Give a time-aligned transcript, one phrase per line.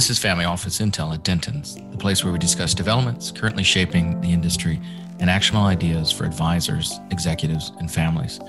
[0.00, 4.18] This is Family Office Intel at Dentons, the place where we discuss developments currently shaping
[4.22, 4.80] the industry
[5.18, 8.40] and actionable ideas for advisors, executives, and families.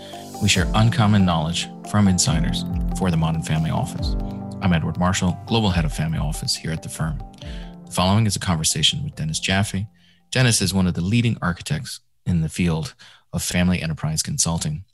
[0.41, 2.63] We share uncommon knowledge from insiders
[2.97, 4.15] for the modern family office.
[4.61, 7.21] I'm Edward Marshall, Global Head of Family Office here at the firm.
[7.85, 9.87] The following is a conversation with Dennis Jaffe.
[10.31, 12.93] Dennis is one of the leading architects in the field
[13.33, 14.85] of family enterprise consulting.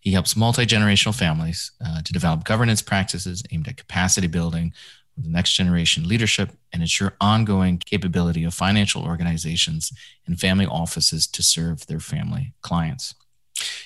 [0.00, 4.72] He helps multi generational families uh, to develop governance practices aimed at capacity building,
[5.22, 9.92] the next generation leadership and ensure ongoing capability of financial organizations
[10.26, 13.14] and family offices to serve their family clients.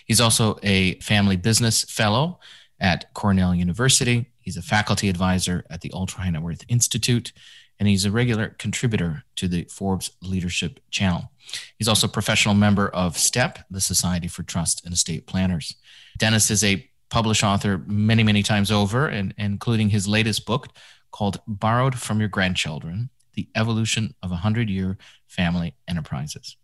[0.04, 2.40] He's also a family business fellow
[2.80, 4.26] at Cornell University.
[4.40, 7.32] He's a faculty advisor at the Ultra High Net Worth Institute,
[7.78, 11.30] and he's a regular contributor to the Forbes Leadership Channel.
[11.78, 15.76] He's also a professional member of STEP, the Society for Trust and Estate Planners.
[16.18, 20.68] Dennis is a published author many, many times over, and, including his latest book,
[21.12, 26.56] called Borrowed from Your Grandchildren The Evolution of 100 Year Family Enterprises.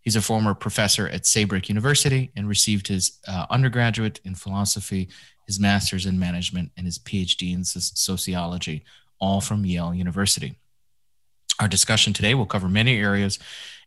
[0.00, 5.08] He's a former professor at Saybrook University and received his uh, undergraduate in philosophy,
[5.46, 8.84] his master's in management, and his PhD in sociology,
[9.20, 10.56] all from Yale University.
[11.60, 13.38] Our discussion today will cover many areas,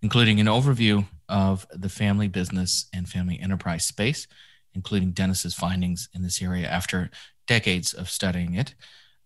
[0.02, 4.28] including an overview of the family business and family enterprise space,
[4.74, 7.10] including Dennis's findings in this area after
[7.48, 8.76] decades of studying it,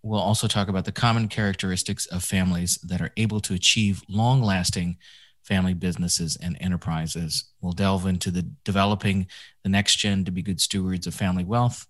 [0.01, 4.41] We'll also talk about the common characteristics of families that are able to achieve long
[4.41, 4.97] lasting
[5.43, 7.45] family businesses and enterprises.
[7.59, 9.27] We'll delve into the developing
[9.63, 11.87] the next gen to be good stewards of family wealth.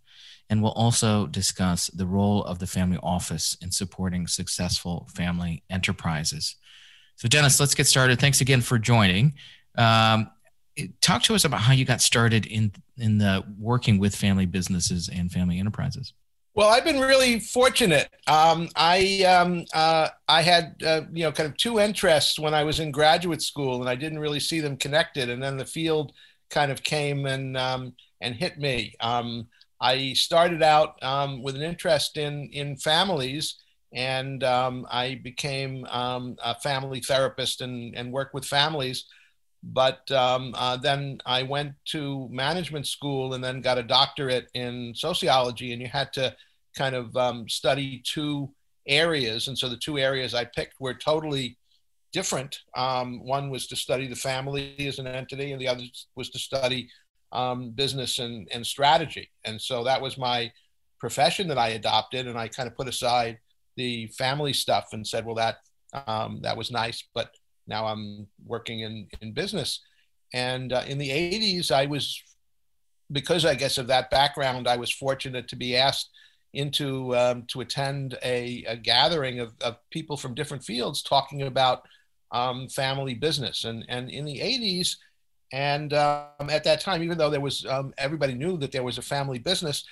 [0.50, 6.56] And we'll also discuss the role of the family office in supporting successful family enterprises.
[7.18, 8.20] So, Dennis, let's get started.
[8.20, 9.36] Thanks again for joining.
[9.78, 10.32] Um,
[11.02, 15.10] talk to us about how you got started in in the working with family businesses
[15.10, 16.14] and family enterprises.
[16.56, 18.10] Well, I've been really fortunate.
[18.28, 22.64] Um, I um, uh, I had uh, you know kind of two interests when I
[22.64, 25.30] was in graduate school, and I didn't really see them connected.
[25.30, 26.12] And then the field
[26.50, 28.96] kind of came and um, and hit me.
[29.00, 29.48] Um,
[29.80, 33.56] I started out um, with an interest in in families,
[33.94, 39.06] and um, I became a family therapist and and worked with families.
[39.62, 45.74] But uh, then I went to management school and then got a doctorate in sociology,
[45.74, 46.36] and you had to
[46.78, 48.50] kind of um, study two
[48.88, 49.48] areas.
[49.48, 51.58] And so the two areas I picked were totally
[52.14, 52.60] different.
[52.76, 55.84] Um, one was to study the family as an entity, and the other
[56.16, 56.90] was to study
[57.32, 59.30] um, business and, and strategy.
[59.44, 60.52] And so that was my
[61.00, 63.40] profession that I adopted, and I kind of put aside
[63.76, 65.58] the family stuff and said, well, that
[66.08, 67.32] um, that was nice, but
[67.70, 69.82] now I'm working in in business.
[70.34, 72.22] And uh, in the 80s, I was
[73.12, 76.10] because I guess of that background, I was fortunate to be asked
[76.54, 81.84] into um, to attend a, a gathering of, of, people from different fields talking about
[82.32, 83.66] um, family business.
[83.66, 84.96] And, and in the 80s,
[85.52, 88.98] and um, at that time, even though there was um, everybody knew that there was
[88.98, 89.84] a family business,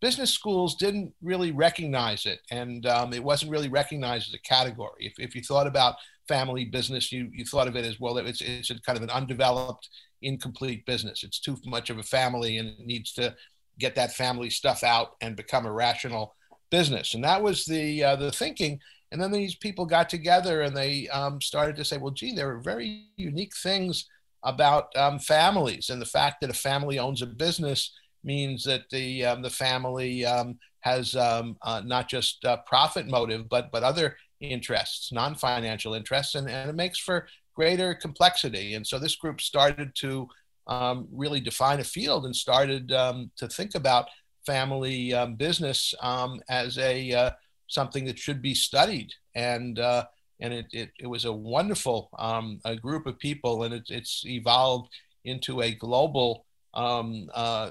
[0.00, 5.06] business schools didn't really recognize it, and um, it wasn't really recognized as a category.
[5.06, 5.96] If, if you thought about
[6.28, 8.18] family business, you, you thought of it as well.
[8.18, 9.88] It's it's kind of an undeveloped,
[10.22, 11.24] incomplete business.
[11.24, 13.34] It's too much of a family, and it needs to
[13.78, 16.34] get that family stuff out and become a rational
[16.70, 17.14] business.
[17.14, 18.80] And that was the uh, the thinking.
[19.10, 22.50] And then these people got together and they um, started to say, well, gee, there
[22.50, 24.06] are very unique things
[24.42, 29.24] about um, families, and the fact that a family owns a business means that the
[29.24, 34.16] um, the family um, has um, uh, not just uh, profit motive, but but other
[34.40, 38.74] interests, non-financial interests, and, and it makes for greater complexity.
[38.74, 40.28] And so this group started to
[40.68, 44.06] um, really define a field and started um, to think about
[44.46, 47.30] family um, business um, as a uh,
[47.66, 49.12] something that should be studied.
[49.34, 50.04] And uh,
[50.40, 54.22] and it, it, it, was a wonderful um, a group of people, and it, it's
[54.24, 54.88] evolved
[55.24, 57.70] into a global uh,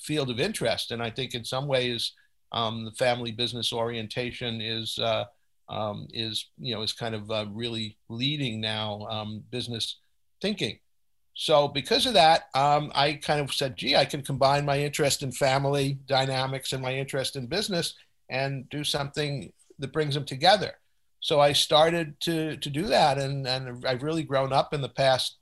[0.00, 0.90] field of interest.
[0.90, 2.12] And I think in some ways,
[2.52, 5.24] the family business orientation is uh,
[6.12, 9.96] is you know is kind of uh, really leading now business
[10.40, 10.78] thinking.
[11.34, 15.22] So because of that, um, I kind of said, gee, I can combine my interest
[15.22, 17.94] in family dynamics and my interest in business
[18.28, 20.74] and do something that brings them together.
[21.20, 23.16] So I started to, to do that.
[23.16, 25.36] And, and I've really grown up in the past,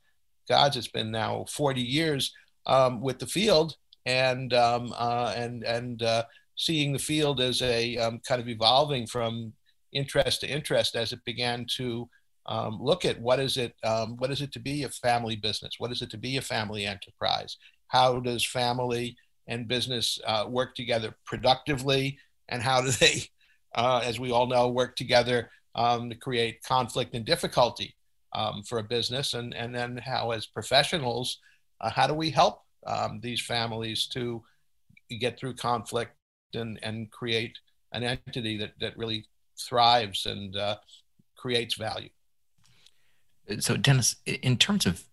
[0.48, 2.32] gods, it's been now 40 years
[2.66, 6.24] um, with the field and, um, uh, and, and uh,
[6.60, 9.50] seeing the field as a um, kind of evolving from
[9.94, 12.06] interest to interest as it began to
[12.44, 15.76] um, look at what is it um, what is it to be a family business?
[15.78, 17.56] What is it to be a family enterprise?
[17.88, 19.16] How does family
[19.46, 22.18] and business uh, work together productively?
[22.50, 23.22] And how do they
[23.74, 27.96] uh, as we all know work together um, to create conflict and difficulty
[28.34, 31.38] um, for a business, and and then how as professionals,
[31.80, 34.42] uh, how do we help um, these families to
[35.18, 36.12] get through conflict
[36.54, 37.58] and and create
[37.92, 39.26] an entity that that really
[39.58, 40.76] thrives and uh,
[41.36, 42.10] creates value.
[43.58, 45.04] So, Dennis, in terms of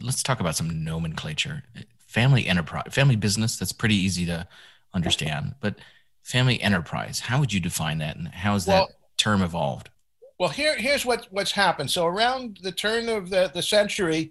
[0.00, 1.62] let's talk about some nomenclature.
[2.06, 3.58] Family enterprise, family business.
[3.58, 4.46] That's pretty easy to
[4.94, 5.76] understand, but
[6.22, 7.20] family enterprise.
[7.20, 9.90] How would you define that, and how has well, that term evolved?
[10.38, 11.90] Well, here, here's what, what's happened.
[11.90, 14.30] So around the turn of the, the century,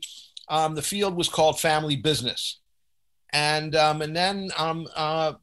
[0.49, 2.59] um, the field was called family business,
[3.31, 5.33] and um, and then um, uh,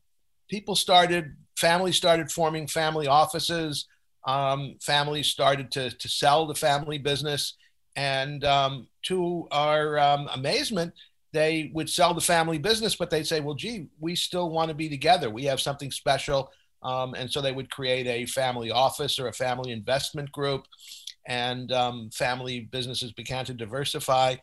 [0.53, 3.87] people started, families started forming family offices.
[4.27, 7.57] Um, families started to to sell the family business,
[7.97, 10.93] and um, to our um, amazement,
[11.33, 14.75] they would sell the family business, but they'd say, well, gee, we still want to
[14.75, 15.31] be together.
[15.31, 16.51] We have something special.
[16.83, 20.67] Um, and so they would create a family office or a family investment group.
[21.27, 24.37] And um, family businesses began to diversify.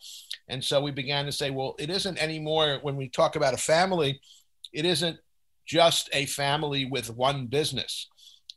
[0.47, 3.57] And so we began to say, well, it isn't anymore when we talk about a
[3.57, 4.19] family,
[4.73, 5.19] it isn't
[5.69, 8.07] just a family with one business,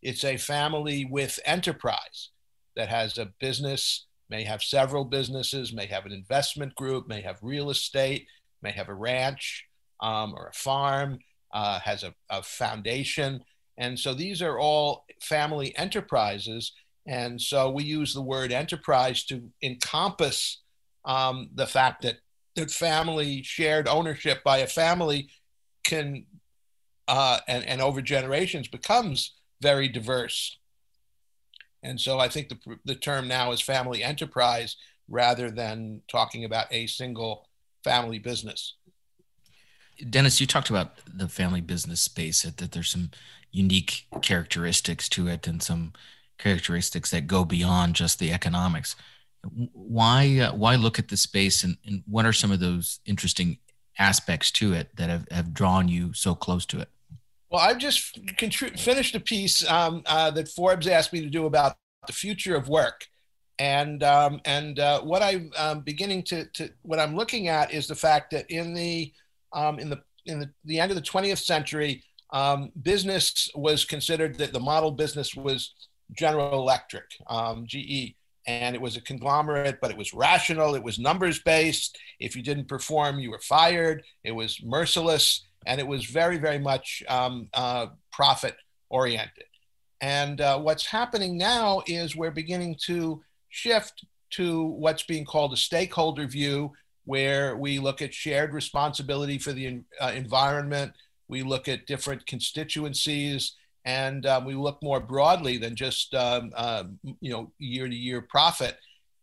[0.03, 2.31] it's a family with enterprise
[2.75, 7.37] that has a business may have several businesses, may have an investment group, may have
[7.43, 8.27] real estate,
[8.63, 9.67] may have a ranch
[10.01, 11.19] um, or a farm,
[11.53, 13.45] uh, has a, a foundation.
[13.77, 16.73] And so these are all family enterprises.
[17.07, 20.63] And so we use the word enterprise to encompass
[21.05, 22.17] um, the fact that,
[22.57, 25.29] that family shared ownership by a family
[25.85, 26.25] can,
[27.09, 30.59] uh, and, and over generations, becomes very diverse.
[31.83, 34.77] And so I think the, the term now is family enterprise
[35.09, 37.49] rather than talking about a single
[37.83, 38.75] family business.
[40.09, 43.11] Dennis, you talked about the family business space, that, there's some
[43.51, 45.93] unique characteristics to it and some
[46.39, 48.97] characteristics that go beyond just the economics.
[49.73, 53.59] Why, uh, why look at the space and, and what are some of those interesting
[53.99, 56.89] aspects to it that have, have drawn you so close to it?
[57.51, 61.47] Well, I've just contri- finished a piece um, uh, that Forbes asked me to do
[61.47, 63.07] about the future of work,
[63.59, 67.87] and um, and uh, what I'm um, beginning to, to what I'm looking at is
[67.87, 69.13] the fact that in the
[69.53, 72.03] um, in the in the, the end of the 20th century,
[72.33, 75.75] um, business was considered that the model business was
[76.13, 78.15] General Electric, um, GE,
[78.47, 80.75] and it was a conglomerate, but it was rational.
[80.75, 81.99] It was numbers based.
[82.19, 84.03] If you didn't perform, you were fired.
[84.25, 88.57] It was merciless and it was very, very much um, uh, profit
[88.91, 89.45] oriented.
[90.01, 95.57] And uh, what's happening now is we're beginning to shift to what's being called a
[95.57, 96.73] stakeholder view,
[97.05, 100.93] where we look at shared responsibility for the uh, environment,
[101.29, 106.85] we look at different constituencies, and um, we look more broadly than just um, uh,
[107.21, 108.77] you know year to year profit.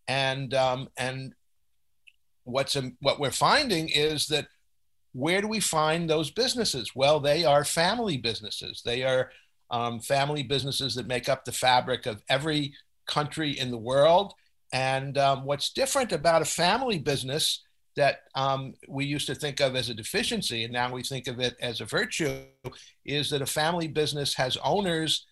[0.07, 1.33] And um, and
[2.43, 4.47] what's what we're finding is that
[5.13, 6.95] where do we find those businesses?
[6.95, 8.81] Well, they are family businesses.
[8.83, 9.31] They are
[9.71, 12.73] um, family businesses that make up the fabric of every
[13.07, 14.33] country in the world.
[14.71, 17.63] And um, what's different about a family business
[17.95, 21.39] that um, we used to think of as a deficiency, and now we think of
[21.39, 22.43] it as a virtue,
[23.05, 25.25] is that a family business has owners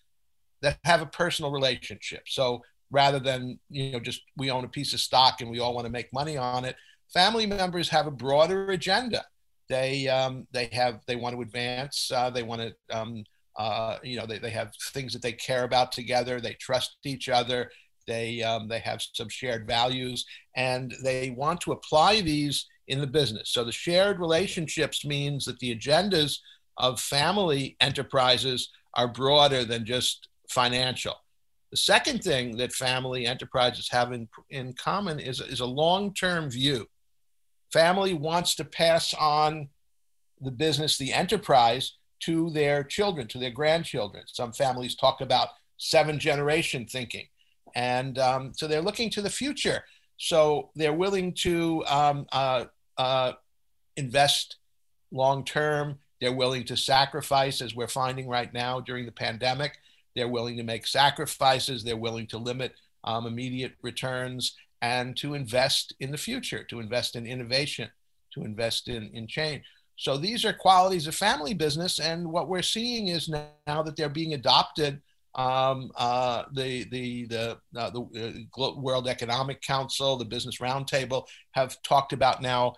[0.62, 2.22] that have a personal relationship.
[2.26, 5.74] So rather than you know just we own a piece of stock and we all
[5.74, 6.76] want to make money on it,
[7.12, 9.24] family members have a broader agenda
[9.68, 12.10] they um, they have they want to advance.
[12.14, 13.24] Uh, they want to um,
[13.56, 16.40] uh, you know they, they have things that they care about together.
[16.40, 17.70] They trust each other.
[18.08, 23.06] They um, they have some shared values, and they want to apply these in the
[23.06, 23.50] business.
[23.50, 26.38] So the shared relationships means that the agendas
[26.78, 31.14] of family enterprises are broader than just financial.
[31.70, 36.50] The second thing that family enterprises have in, in common is, is a long term
[36.50, 36.88] view
[37.72, 39.68] family wants to pass on
[40.40, 44.24] the business, the enterprise, to their children, to their grandchildren.
[44.26, 47.26] Some families talk about seven generation thinking.
[47.74, 49.84] And um, so they're looking to the future.
[50.16, 52.64] So they're willing to um, uh,
[52.96, 53.32] uh,
[53.96, 54.56] invest
[55.12, 55.98] long term.
[56.20, 59.78] They're willing to sacrifice, as we're finding right now during the pandemic.
[60.16, 61.84] They're willing to make sacrifices.
[61.84, 67.16] They're willing to limit um, immediate returns and to invest in the future, to invest
[67.16, 67.88] in innovation,
[68.34, 69.62] to invest in, in change.
[69.96, 71.98] So these are qualities of family business.
[71.98, 75.00] And what we're seeing is now, now that they're being adopted.
[75.38, 81.80] Um, uh, the the the, uh, the uh, World Economic Council, the Business Roundtable have
[81.82, 82.74] talked about now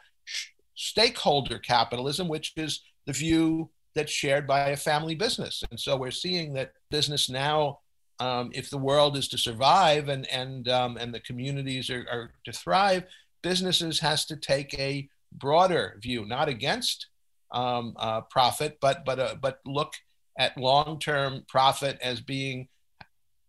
[0.74, 5.64] stakeholder capitalism, which is the view that's shared by a family business.
[5.70, 7.80] And so we're seeing that business now
[8.20, 12.30] um, if the world is to survive and and um, and the communities are, are,
[12.44, 13.04] to thrive,
[13.42, 17.06] businesses has to take a broader view, not against
[17.52, 19.94] um, uh, profit, but but uh, but look
[20.38, 22.68] at long-term profit as being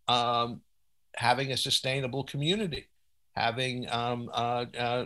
[0.07, 0.61] um,
[1.15, 2.87] having a sustainable community,
[3.35, 5.05] having um, uh, uh,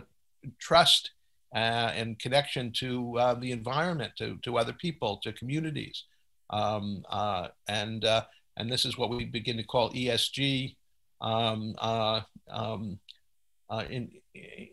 [0.58, 1.10] trust
[1.54, 6.04] uh, and connection to uh, the environment, to, to other people, to communities.
[6.50, 8.24] Um, uh, and, uh,
[8.56, 10.76] and this is what we begin to call ESG
[11.20, 11.74] um,
[12.48, 12.98] um,
[13.90, 14.10] in,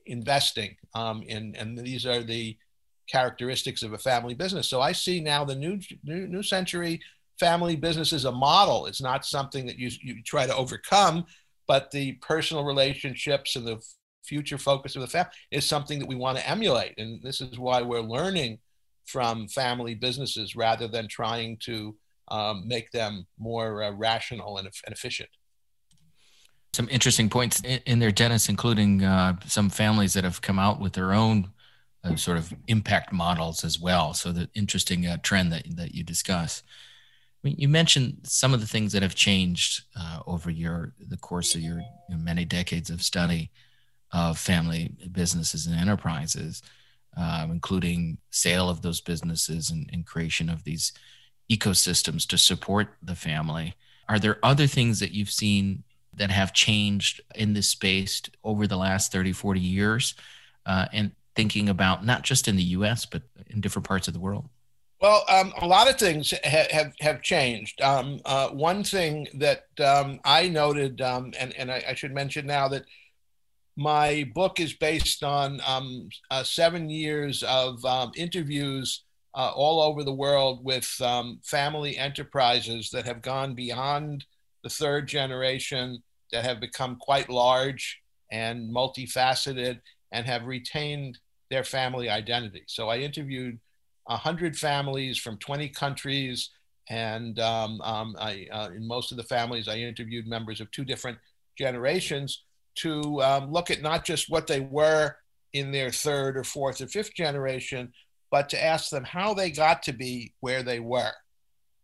[0.05, 0.75] investing.
[0.93, 2.57] Um, in, and these are the
[3.13, 4.67] characteristics of a family business.
[4.67, 6.99] So I see now the new, new, new century
[7.39, 8.87] family business is a model.
[8.87, 11.25] It's not something that you, you try to overcome,
[11.67, 13.79] but the personal relationships and the
[14.25, 16.95] future focus of the family is something that we want to emulate.
[16.97, 18.57] And this is why we're learning
[19.05, 21.95] from family businesses rather than trying to
[22.29, 25.29] um, make them more uh, rational and, and, efficient.
[26.73, 30.93] Some interesting points in, there, Dennis, including uh, some families that have come out with
[30.93, 31.49] their own
[32.03, 34.13] uh, sort of impact models as well.
[34.13, 36.63] So the interesting uh, trend that, that you discuss.
[37.43, 41.17] I mean, you mentioned some of the things that have changed uh, over your the
[41.17, 43.51] course of your you know, many decades of study
[44.11, 46.61] of family businesses and enterprises,
[47.17, 50.93] um, including sale of those businesses and, and creation of these
[51.51, 53.75] ecosystems to support the family.
[54.07, 55.83] Are there other things that you've seen
[56.15, 60.15] that have changed in this space over the last 30, 40 years?
[60.65, 64.19] Uh, and thinking about not just in the US, but in different parts of the
[64.19, 64.49] world?
[65.03, 67.81] Well, um, a lot of things ha- have have changed.
[67.81, 72.45] Um, uh, one thing that um, I noted, um, and and I, I, should mention
[72.45, 72.85] now that
[73.75, 79.03] my book is based on um, uh, seven years of um, interviews
[79.35, 80.85] uh, all over the world with
[81.43, 84.25] family enterprises that have gone beyond
[84.63, 87.99] the third generation, that have become quite large
[88.31, 89.81] and multifaceted,
[90.13, 91.19] and have retained
[91.53, 92.63] their family identity.
[92.65, 93.59] So I interviewed
[94.05, 96.49] 100 families from 20 countries.
[96.89, 100.83] And um, um, I, uh, in most of the families, I interviewed members of two
[100.83, 101.19] different
[101.55, 102.41] generations
[102.77, 105.15] to um, look at not just what they were
[105.53, 107.93] in their third or fourth or fifth generation,
[108.31, 111.13] but to ask them how they got to be where they were.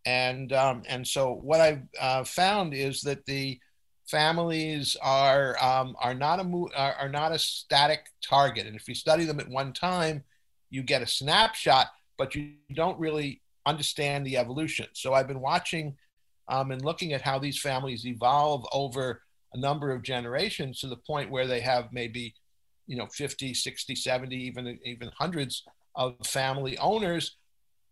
[0.08, 3.60] And, um, and so what I've uh, found is that the
[4.10, 8.66] families are, um, are, not a mo- are, are not a static target.
[8.66, 10.24] And if you study them at one time,
[10.70, 11.88] you get a snapshot,
[12.18, 14.88] but you don't really understand the evolution.
[14.94, 15.96] So I've been watching
[16.48, 19.22] um, and looking at how these families evolve over
[19.54, 22.34] a number of generations to the point where they have maybe
[22.88, 25.64] you know 50 60 70 even even hundreds
[25.96, 27.38] of family owners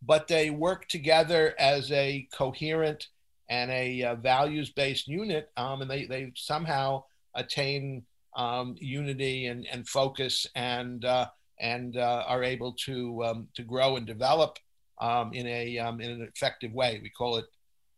[0.01, 3.07] but they work together as a coherent
[3.49, 7.03] and a uh, values based unit um, and they, they somehow
[7.35, 8.03] attain
[8.35, 11.27] um, unity and, and focus and uh,
[11.59, 14.57] and uh, are able to um, to grow and develop
[14.99, 17.45] um, in a um, in an effective way we call it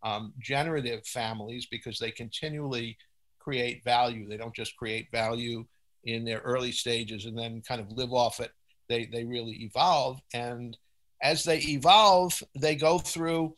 [0.03, 2.97] um, generative families because they continually
[3.39, 4.27] create value.
[4.27, 5.65] They don't just create value
[6.03, 8.51] in their early stages and then kind of live off it.
[8.87, 10.19] They, they really evolve.
[10.33, 10.77] And
[11.21, 13.55] as they evolve, they go through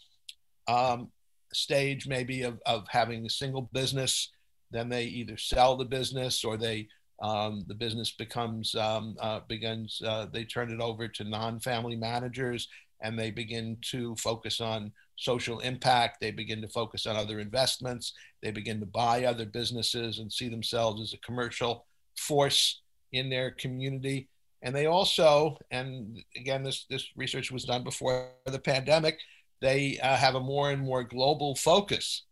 [0.67, 1.11] um,
[1.53, 4.29] stage maybe of, of having a single business.
[4.71, 6.87] Then they either sell the business or they
[7.21, 12.67] um, the business becomes um, uh, begins uh, they turn it over to non-family managers
[13.01, 16.19] and they begin to focus on social impact.
[16.19, 18.13] They begin to focus on other investments.
[18.41, 21.85] They begin to buy other businesses and see themselves as a commercial
[22.17, 22.81] force
[23.11, 24.29] in their community.
[24.63, 29.19] And they also, and again, this, this research was done before the pandemic,
[29.61, 32.23] they uh, have a more and more global focus.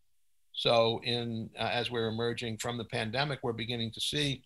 [0.53, 4.43] So, in uh, as we're emerging from the pandemic, we're beginning to see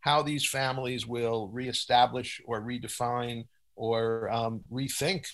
[0.00, 5.24] how these families will reestablish or redefine or um, rethink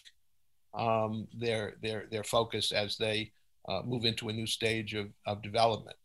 [0.73, 3.33] um, their, their, their focus as they
[3.69, 5.97] uh, move into a new stage of, of development.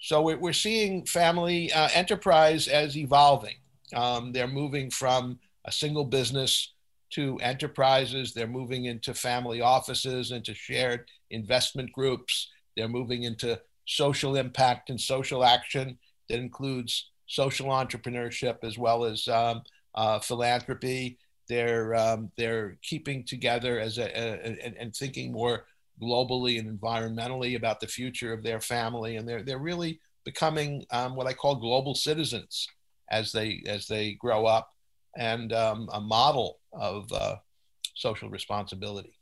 [0.00, 3.54] So we're, we're seeing family uh, enterprise as evolving.
[3.94, 6.72] Um, they're moving from a single business
[7.10, 8.32] to enterprises.
[8.32, 12.50] They're moving into family offices, into shared investment groups.
[12.76, 15.98] They're moving into social impact and social action
[16.28, 19.62] that includes social entrepreneurship as well as um,
[19.94, 25.66] uh, philanthropy they're um, they're keeping together as a, a, and, and thinking more
[26.02, 31.14] globally and environmentally about the future of their family, and they're they're really becoming um,
[31.14, 32.66] what I call global citizens
[33.10, 34.70] as they as they grow up,
[35.16, 37.36] and um, a model of uh,
[37.94, 39.18] social responsibility.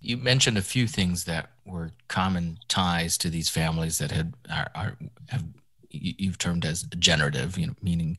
[0.00, 4.70] You mentioned a few things that were common ties to these families that had are,
[4.74, 4.96] are
[5.28, 5.44] have
[5.90, 8.18] you've termed as generative, you know, meaning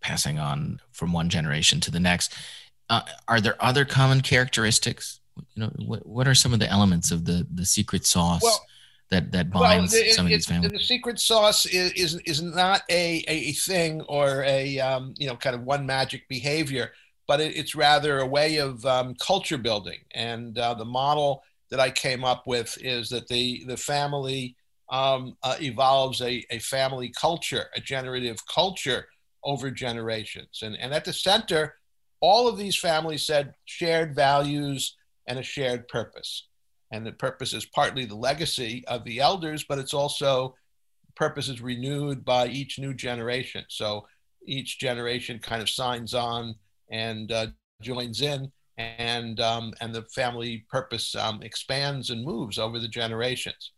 [0.00, 2.34] passing on from one generation to the next.
[2.88, 5.20] Uh, are there other common characteristics?
[5.54, 8.66] You know, what, what are some of the elements of the the secret sauce well,
[9.10, 10.72] that that binds well, some of these families?
[10.72, 15.36] The secret sauce is is, is not a, a thing or a um, you know
[15.36, 16.92] kind of one magic behavior
[17.30, 20.00] but it, it's rather a way of um, culture building.
[20.16, 24.56] And uh, the model that I came up with is that the, the family
[24.90, 29.06] um, uh, evolves a, a family culture, a generative culture
[29.44, 30.58] over generations.
[30.64, 31.76] And, and at the center,
[32.20, 34.96] all of these families said shared values
[35.28, 36.48] and a shared purpose.
[36.92, 40.54] And the purpose is partly the legacy of the elders, but it's also
[41.16, 43.64] purpose is renewed by each new generation.
[43.68, 44.06] So
[44.46, 46.54] each generation kind of signs on
[46.90, 47.46] and uh,
[47.82, 53.72] joins in, and um, and the family purpose um, expands and moves over the generations.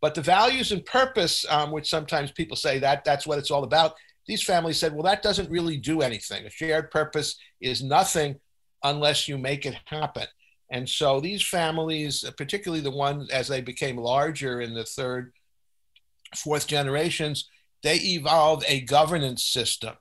[0.00, 3.64] But the values and purpose, um, which sometimes people say that that's what it's all
[3.64, 3.94] about,
[4.26, 6.44] these families said, well, that doesn't really do anything.
[6.44, 8.36] A shared purpose is nothing
[8.82, 10.26] unless you make it happen.
[10.70, 15.32] And so these families, particularly the ones as they became larger in the third,
[16.34, 17.48] fourth generations,
[17.82, 19.94] they evolved a governance system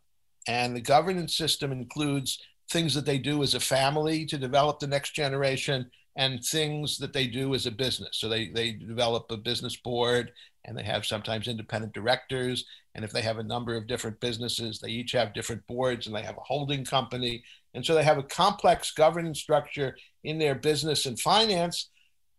[0.47, 2.39] and the governance system includes
[2.71, 7.13] things that they do as a family to develop the next generation and things that
[7.13, 8.09] they do as a business.
[8.13, 10.31] So they, they develop a business board
[10.65, 12.65] and they have sometimes independent directors.
[12.95, 16.15] And if they have a number of different businesses, they each have different boards and
[16.15, 17.43] they have a holding company.
[17.73, 21.89] And so they have a complex governance structure in their business and finance.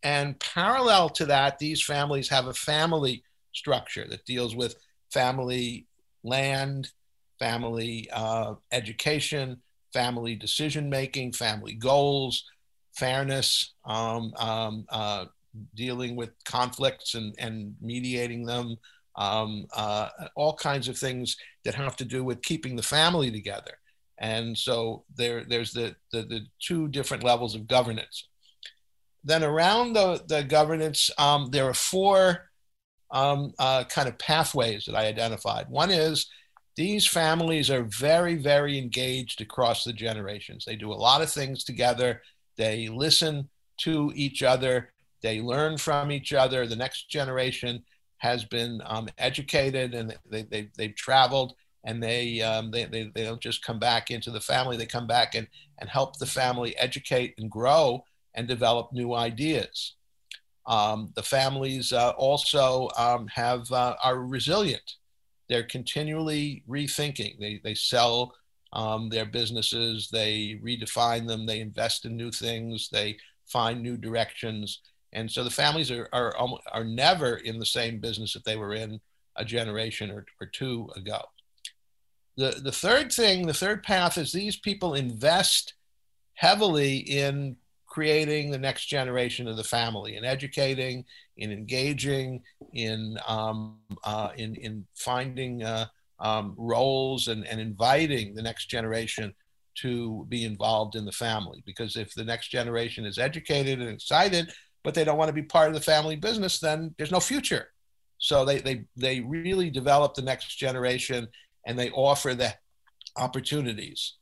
[0.02, 4.76] And parallel to that, these families have a family structure that deals with
[5.12, 5.86] family
[6.22, 6.90] land,
[7.38, 9.60] family uh, education,
[9.92, 12.44] family decision making, family goals,
[12.96, 15.24] fairness, um, um, uh,
[15.74, 18.76] dealing with conflicts and, and mediating them,
[19.16, 23.78] um, uh, all kinds of things that have to do with keeping the family together.
[24.18, 28.28] And so there, there's the, the, the two different levels of governance.
[29.24, 32.50] Then around the, the governance, um, there are four
[33.10, 35.68] um, uh, kind of pathways that I identified.
[35.68, 36.26] One is
[36.76, 40.64] these families are very, very engaged across the generations.
[40.64, 42.22] They do a lot of things together.
[42.56, 43.48] They listen
[43.78, 44.92] to each other.
[45.22, 46.66] They learn from each other.
[46.66, 47.84] The next generation
[48.18, 53.24] has been um, educated and they, they, they've traveled and they, um, they, they, they
[53.24, 54.76] don't just come back into the family.
[54.76, 55.46] They come back and,
[55.78, 59.94] and help the family educate and grow and develop new ideas.
[60.66, 64.96] Um, the families uh, also um, have uh, are resilient
[65.48, 67.38] they're continually rethinking.
[67.38, 68.34] They, they sell
[68.72, 73.16] um, their businesses, they redefine them, they invest in new things, they
[73.46, 74.80] find new directions.
[75.12, 76.34] And so the families are, are,
[76.72, 79.00] are never in the same business that they were in
[79.36, 81.20] a generation or, or two ago.
[82.36, 85.74] The, the third thing, the third path is these people invest
[86.34, 91.04] heavily in creating the next generation of the family and educating,
[91.36, 92.42] in engaging,
[92.72, 95.86] in um, uh, in in finding uh,
[96.18, 99.32] um, roles and, and inviting the next generation
[99.76, 101.62] to be involved in the family.
[101.66, 105.42] Because if the next generation is educated and excited, but they don't want to be
[105.42, 107.68] part of the family business, then there's no future.
[108.18, 111.28] So they they they really develop the next generation
[111.66, 112.54] and they offer the
[113.16, 114.14] opportunities.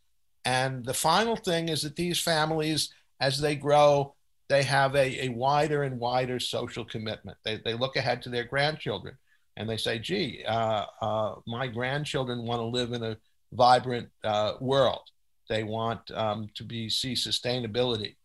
[0.45, 4.15] And the final thing is that these families as they grow,
[4.49, 7.39] they have a, a wider and wider social commitment.
[7.45, 9.17] They, they look ahead to their grandchildren
[9.57, 13.17] and they say, gee, uh, uh, my grandchildren want to live in a
[13.53, 15.03] vibrant uh, world.
[15.49, 18.17] They want um, to be see sustainability.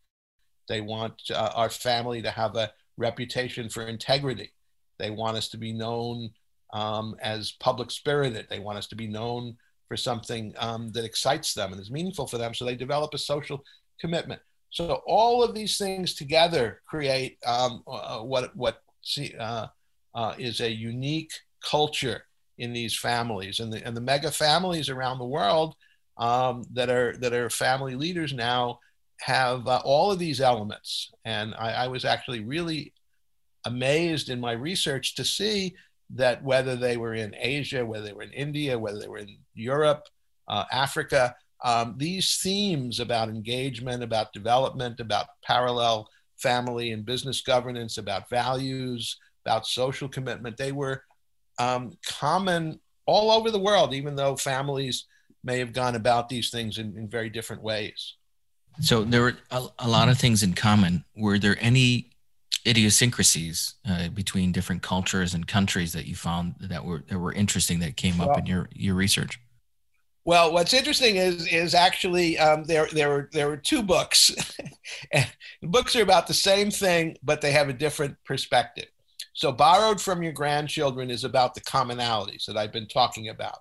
[0.67, 4.53] They want uh, our family to have a reputation for integrity.
[4.97, 6.31] They want us to be known
[6.73, 8.47] um, as public spirited.
[8.49, 12.27] They want us to be known for something um, that excites them and is meaningful
[12.27, 12.53] for them.
[12.53, 13.63] So they develop a social
[13.99, 14.41] commitment.
[14.69, 18.81] So all of these things together create um, uh, what what
[19.39, 19.67] uh,
[20.13, 22.23] uh, is a unique culture
[22.57, 25.75] in these families, and the and the mega families around the world
[26.17, 28.79] um, that are that are family leaders now
[29.21, 31.11] have uh, all of these elements.
[31.25, 32.93] And I, I was actually really
[33.65, 35.75] amazed in my research to see
[36.11, 39.37] that whether they were in Asia, whether they were in India, whether they were in
[39.53, 40.03] Europe,
[40.47, 47.97] uh, Africa, um, these themes about engagement, about development, about parallel family and business governance,
[47.97, 51.03] about values, about social commitment, they were
[51.59, 55.05] um, common all over the world, even though families
[55.43, 58.15] may have gone about these things in, in very different ways.
[58.81, 61.03] So there were a, a lot of things in common.
[61.15, 62.06] Were there any
[62.67, 67.79] idiosyncrasies uh, between different cultures and countries that you found that were that were interesting
[67.79, 69.39] that came up well, in your your research?
[70.25, 74.31] Well, what's interesting is is actually um, there there were there were two books,
[75.11, 75.27] and
[75.61, 78.87] books are about the same thing, but they have a different perspective.
[79.33, 83.59] So, borrowed from your grandchildren is about the commonalities that I've been talking about.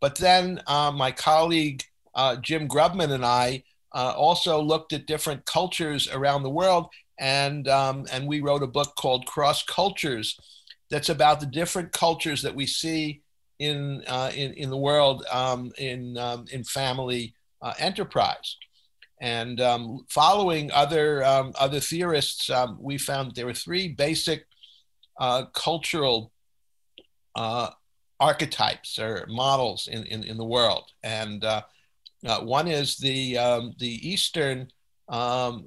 [0.00, 5.44] But then uh, my colleague uh, Jim Grubman and I uh, also looked at different
[5.46, 10.38] cultures around the world, and um, and we wrote a book called Cross Cultures,
[10.90, 13.22] that's about the different cultures that we see
[13.58, 18.56] in uh, in in the world um, in um, in family uh, enterprise.
[19.20, 24.46] And um, following other um, other theorists, um, we found there were three basic
[25.18, 26.32] uh, cultural
[28.20, 30.84] archetypes or models in, in, in the world.
[31.02, 31.62] And uh,
[32.24, 33.34] uh, one is the,
[33.78, 34.68] the Eastern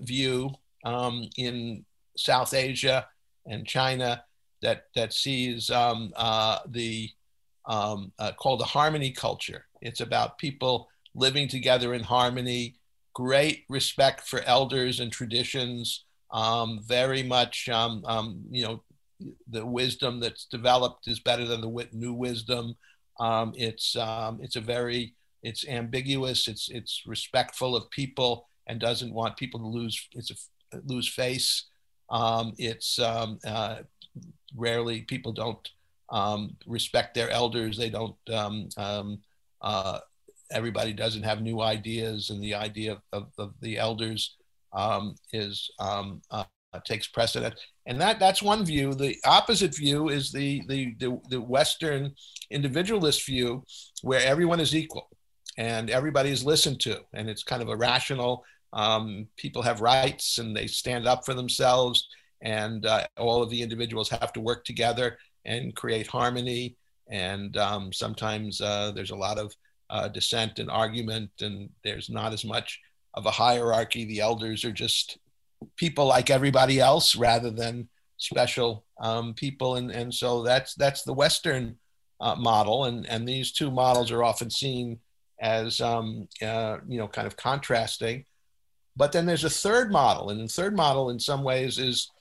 [0.01, 0.51] view
[0.87, 1.83] um, in
[2.15, 3.05] South Asia
[3.45, 4.23] and China
[4.61, 7.09] that, that sees um, uh, the
[7.65, 9.65] um, uh, called the harmony culture.
[9.81, 12.75] It's about people living together in harmony,
[13.13, 18.81] great respect for elders and traditions, um, very much, you know,
[19.49, 22.75] the wisdom that's developed is better than the new wisdom.
[23.19, 26.47] Um, it's um, it's a very it's ambiguous.
[26.47, 30.35] It's it's respectful of people and doesn't want people to lose it's a
[30.85, 31.65] lose face.
[32.09, 33.77] Um, it's um, uh,
[34.55, 35.69] rarely people don't
[36.09, 37.77] um, respect their elders.
[37.77, 38.15] They don't.
[38.29, 38.69] Um,
[39.61, 39.99] uh,
[40.51, 44.35] everybody doesn't have new ideas, and the idea of, of, of the elders
[45.33, 50.95] is uh, takes precedent and that that's one view the opposite view is the, the
[50.99, 52.13] the the, western
[52.51, 53.63] individualist view
[54.03, 55.07] where everyone is equal
[55.57, 60.37] and everybody is listened to and it's kind of a rational um, people have rights
[60.37, 62.07] and they stand up for themselves
[62.41, 66.75] and uh, all of the individuals have to work together and create harmony
[67.09, 69.53] and um, sometimes uh, there's a lot of
[69.89, 72.79] uh, dissent and argument and there's not as much
[73.13, 75.17] of a hierarchy the elders are just
[75.75, 79.75] people like everybody else rather than special um, people.
[79.75, 81.77] And, and so that's, that's the Western
[82.19, 82.85] uh, model.
[82.85, 84.99] And, and these two models are often seen
[85.39, 88.25] as, um, uh, you know, kind of contrasting.
[88.97, 90.29] But then there's a third model.
[90.31, 92.11] And the third model, in some ways, is,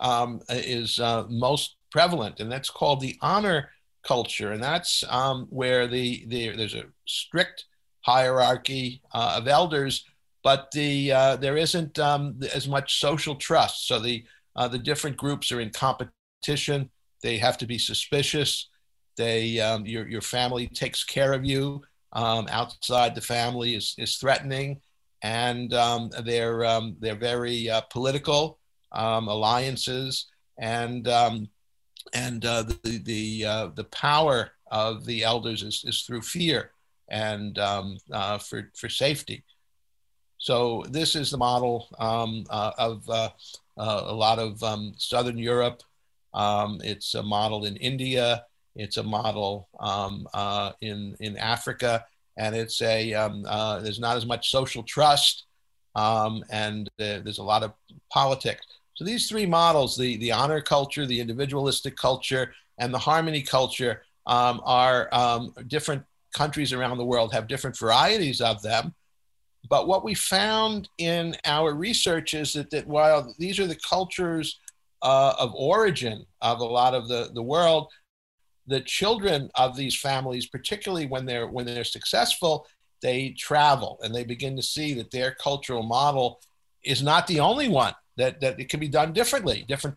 [0.00, 3.70] um, is uh, most prevalent, and that's called the honor
[4.02, 4.52] culture.
[4.52, 7.66] And that's um, where the, the, there's a strict
[8.00, 10.04] hierarchy uh, of elders
[10.42, 13.86] but the uh, there isn't um, as much social trust.
[13.86, 14.24] So the
[14.56, 16.90] uh, the different groups are in competition.
[17.22, 18.68] They have to be suspicious.
[19.16, 21.82] They um, your your family takes care of you.
[22.12, 24.80] Um, outside the family is is threatening,
[25.22, 28.58] and um, they're um, they're very uh, political
[28.92, 30.26] um, alliances
[30.58, 31.08] and
[32.12, 36.70] and uh, the the uh, the power of the elders is, is through fear
[37.08, 39.44] and uh, for for safety.
[40.38, 43.28] So this is the model um, uh, of uh,
[43.76, 45.82] a lot of um, Southern Europe.
[46.34, 48.44] Um, it's a model in India.
[48.74, 50.26] It's a model um,
[50.80, 52.04] in in Africa,
[52.36, 55.44] and it's a um, uh, there's not as much social trust,
[55.94, 57.72] um, and there's a lot of
[58.10, 58.66] politics.
[58.94, 64.02] So these three models, the the honor culture, the individualistic culture, and the harmony culture,
[64.26, 65.08] are
[65.66, 68.94] different countries around the world have different varieties of them.
[69.68, 74.58] But what we found in our research is that, that while these are the cultures
[75.02, 77.88] uh, of origin of a lot of the, the world,
[78.66, 82.66] the children of these families, particularly when they're when they're successful,
[83.00, 86.40] they travel and they begin to see that their cultural model
[86.84, 89.64] is not the only one that that it can be done differently.
[89.68, 89.96] Different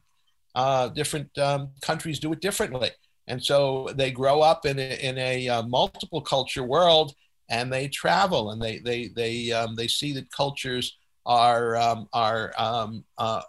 [0.55, 2.91] uh, different um, countries do it differently,
[3.27, 7.13] and so they grow up in a, in a uh, multiple culture world
[7.49, 12.53] and they travel and they they they um, they see that cultures are um, are
[12.57, 13.41] um, uh,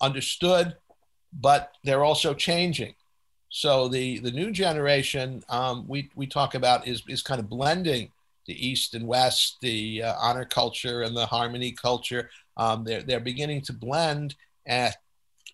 [0.00, 0.76] understood,
[1.32, 2.94] but they're also changing.
[3.50, 8.10] So the the new generation um, we we talk about is is kind of blending
[8.46, 12.30] the East and West, the uh, honor culture and the harmony culture.
[12.56, 14.34] Um, they're they're beginning to blend.
[14.66, 14.94] And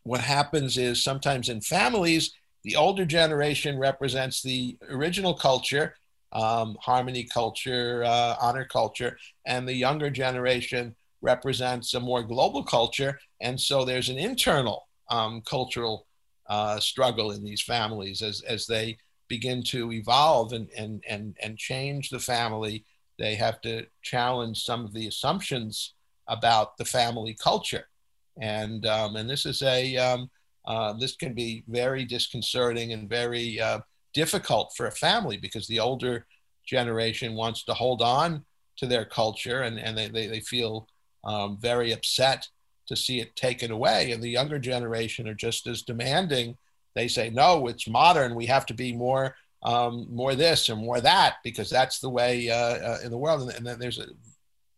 [0.02, 5.94] what happens is sometimes in families, the older generation represents the original culture
[6.34, 13.18] um, harmony culture, uh, honor culture, and the younger generation represents a more global culture.
[13.40, 16.06] And so there's an internal um, cultural
[16.48, 18.96] uh, struggle in these families as, as they
[19.28, 22.84] begin to evolve and, and, and, and change the family.
[23.18, 25.94] They have to challenge some of the assumptions
[26.28, 27.86] about the family culture.
[28.40, 30.30] And, um, and this is a, um,
[30.66, 33.80] uh, this can be very disconcerting and very uh,
[34.12, 36.26] difficult for a family because the older
[36.66, 38.44] generation wants to hold on
[38.76, 40.88] to their culture and, and they, they, they feel
[41.24, 42.48] um, very upset
[42.86, 44.12] to see it taken away.
[44.12, 46.56] And the younger generation are just as demanding.
[46.94, 48.34] They say, no, it's modern.
[48.34, 52.50] We have to be more, um, more this or more that because that's the way
[52.50, 53.42] uh, uh, in the world.
[53.42, 54.06] And, and then there's a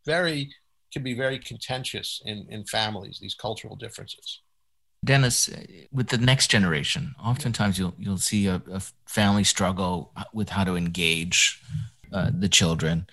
[0.04, 0.50] very,
[0.92, 4.40] can be very contentious in, in families, these cultural differences.
[5.04, 5.50] Dennis,
[5.92, 10.74] with the next generation, oftentimes you'll you'll see a, a family struggle with how to
[10.74, 11.62] engage
[12.12, 13.06] uh, the children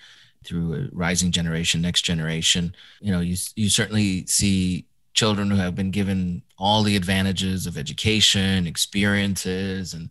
[0.44, 2.74] through a rising generation, next generation.
[3.00, 7.78] You know, you you certainly see children who have been given all the advantages of
[7.78, 10.10] education, experiences, and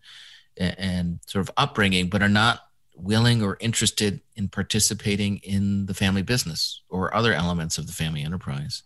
[0.57, 6.21] and sort of upbringing, but are not willing or interested in participating in the family
[6.21, 8.83] business or other elements of the family enterprise.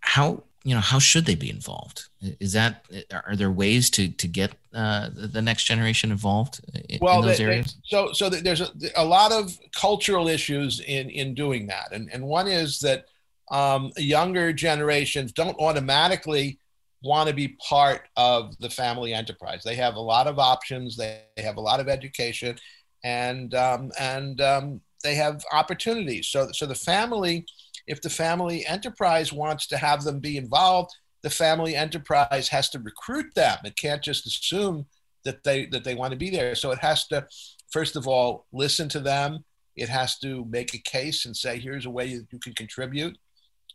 [0.00, 2.08] How you know how should they be involved?
[2.40, 7.20] Is that are there ways to to get uh, the next generation involved in, well,
[7.20, 7.74] in those they, areas?
[7.74, 11.92] they, so so there's a, a, lot of cultural issues in in doing that.
[11.92, 13.06] And and one is that
[13.50, 16.58] um, younger generations don't automatically
[17.02, 19.62] want to be part of the family enterprise.
[19.64, 22.58] They have a lot of options they, they have a lot of education
[23.04, 26.28] and um, and um, they have opportunities.
[26.28, 27.46] So so the family
[27.88, 32.78] if the family enterprise wants to have them be involved, the family enterprise has to
[32.78, 33.58] recruit them.
[33.64, 34.86] It can't just assume
[35.24, 36.54] that they that they want to be there.
[36.54, 37.26] So it has to,
[37.70, 39.44] first of all, listen to them.
[39.74, 43.16] It has to make a case and say, here's a way you, you can contribute.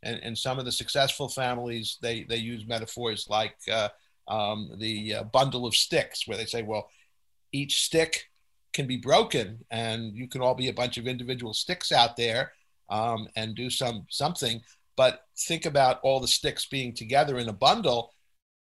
[0.04, 3.90] And, and some of the successful families, they, they use metaphors like uh,
[4.28, 6.90] um, the uh, bundle of sticks, where they say, well,
[7.54, 8.30] each stick
[8.74, 12.52] can be broken and you can all be a bunch of individual sticks out there
[12.90, 14.62] um, and do some something.
[14.96, 18.14] But think about all the sticks being together in a bundle.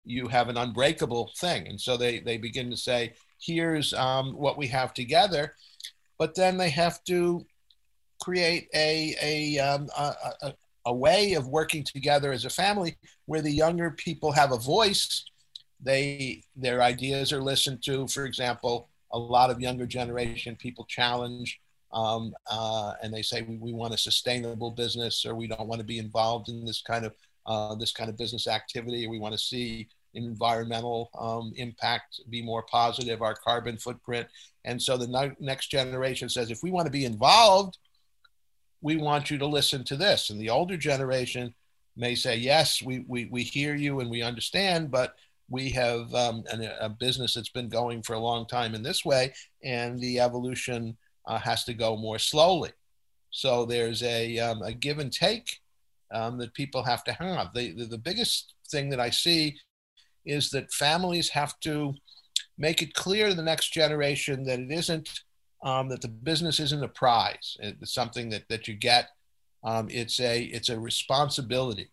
[0.03, 4.57] You have an unbreakable thing, and so they they begin to say, "Here's um, what
[4.57, 5.53] we have together,"
[6.17, 7.45] but then they have to
[8.21, 10.53] create a a, um, a, a
[10.87, 15.25] a way of working together as a family where the younger people have a voice
[15.81, 21.59] they their ideas are listened to for example a lot of younger generation people challenge
[21.91, 25.79] um, uh, and they say we, we want a sustainable business or we don't want
[25.79, 27.13] to be involved in this kind of
[27.45, 29.07] uh, this kind of business activity.
[29.07, 34.27] We want to see environmental um, impact be more positive our carbon footprint.
[34.65, 37.77] And so the ne- next generation says if we want to be involved
[38.81, 40.29] we want you to listen to this.
[40.29, 41.53] And the older generation
[41.95, 45.15] may say yes we, we, we hear you and we understand but
[45.49, 49.05] we have um, an, a business that's been going for a long time in this
[49.05, 52.71] way and the evolution uh, has to go more slowly.
[53.29, 55.59] So there's a, um, a give and take
[56.11, 57.53] um, that people have to have.
[57.53, 59.57] The, the, the biggest thing that I see
[60.25, 61.93] is that families have to
[62.57, 65.09] make it clear to the next generation that it isn't
[65.63, 67.57] um, that the business isn't a prize.
[67.59, 69.09] It's something that, that you get.
[69.63, 71.89] Um, it's a it's a responsibility,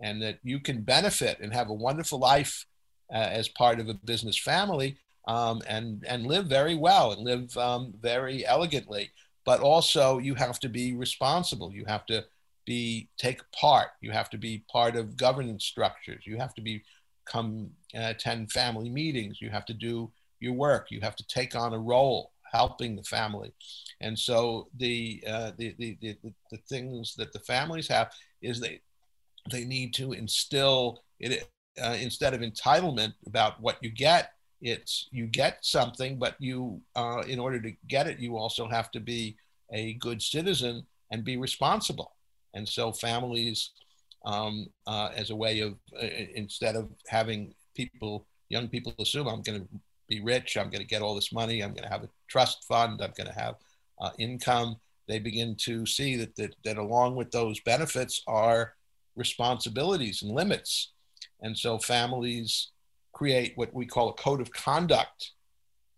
[0.00, 2.66] and that you can benefit and have a wonderful life
[3.12, 7.56] uh, as part of a business family um, and and live very well and live
[7.56, 9.10] um, very elegantly.
[9.44, 11.72] But also, you have to be responsible.
[11.72, 12.24] You have to
[12.64, 13.88] be take part.
[14.00, 16.26] You have to be part of governance structures.
[16.26, 16.82] You have to be
[17.26, 19.40] come uh, attend family meetings.
[19.40, 20.10] You have to do
[20.40, 20.90] your work.
[20.90, 23.52] You have to take on a role helping the family.
[24.00, 26.16] And so the, uh, the, the, the,
[26.50, 28.10] the, things that the families have
[28.40, 28.80] is they,
[29.50, 31.48] they need to instill it
[31.82, 37.22] uh, instead of entitlement about what you get, it's you get something, but you, uh,
[37.26, 39.36] in order to get it, you also have to be
[39.72, 42.12] a good citizen and be responsible.
[42.54, 43.70] And so families,
[44.24, 49.42] um, uh, as a way of uh, instead of having people, young people assume I'm
[49.42, 49.68] going to
[50.08, 52.64] be rich, I'm going to get all this money, I'm going to have a trust
[52.64, 53.56] fund, I'm going to have
[54.00, 54.76] uh, income.
[55.08, 58.74] They begin to see that, that that along with those benefits are
[59.14, 60.92] responsibilities and limits.
[61.40, 62.72] And so families
[63.16, 65.32] create what we call a code of conduct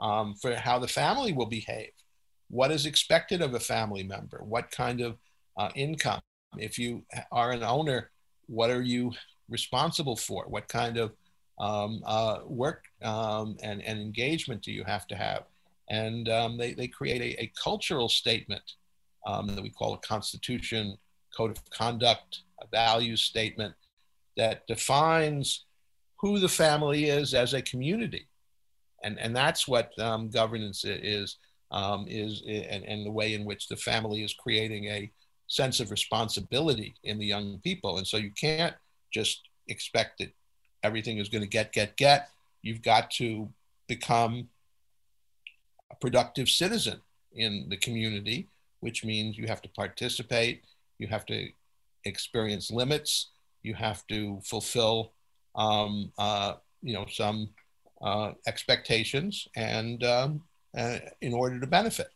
[0.01, 1.91] um, for how the family will behave.
[2.49, 4.39] What is expected of a family member?
[4.45, 5.19] What kind of
[5.57, 6.21] uh, income?
[6.57, 7.03] If you
[7.33, 8.11] are an owner,
[8.47, 9.13] what are you
[9.49, 10.45] responsible for?
[10.47, 11.13] What kind of
[11.59, 15.43] um, uh, work um, and, and engagement do you have to have?
[15.91, 18.75] And um, they, they create a, a cultural statement
[19.27, 20.97] um, that we call a constitution,
[21.37, 23.75] code of conduct, a value statement
[24.37, 25.65] that defines
[26.19, 28.27] who the family is as a community.
[29.05, 31.37] And, and that's what um, governance is,
[31.71, 35.11] um, is and, and the way in which the family is creating a,
[35.49, 37.99] sense of responsibility in the young people.
[37.99, 38.75] And so you can't
[39.13, 40.33] just expect that
[40.83, 42.29] everything is going to get, get, get.
[42.63, 43.49] You've got to
[43.89, 44.49] become
[45.91, 47.01] a productive citizen
[47.33, 48.49] in the community,
[48.81, 50.63] which means you have to participate,
[50.99, 51.49] you have to
[52.05, 53.31] experience limits,
[53.63, 55.13] you have to fulfill,
[55.55, 57.51] um, uh, you know, some
[58.01, 60.43] uh, expectations, and um,
[60.77, 62.09] uh, in order to benefit.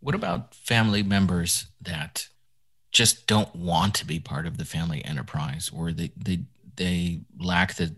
[0.00, 2.28] What about family members that
[2.90, 6.40] just don't want to be part of the family enterprise, or they they
[6.76, 7.94] they lack the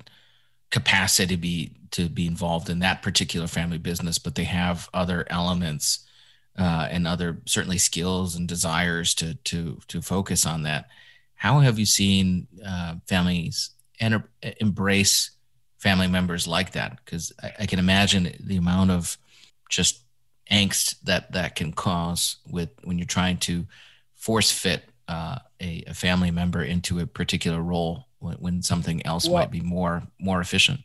[0.71, 5.25] capacity to be to be involved in that particular family business, but they have other
[5.31, 6.07] elements
[6.59, 10.89] uh, and other certainly skills and desires to to to focus on that.
[11.45, 14.31] How have you seen uh, families enter,
[14.63, 15.33] embrace
[15.77, 16.99] family members like that?
[17.05, 19.19] Because I, I can imagine the amount of
[19.69, 20.05] just
[20.51, 23.67] angst that that can cause with when you're trying to
[24.15, 29.29] force fit uh, a, a, family member into a particular role when, when something else
[29.29, 30.81] well, might be more more efficient.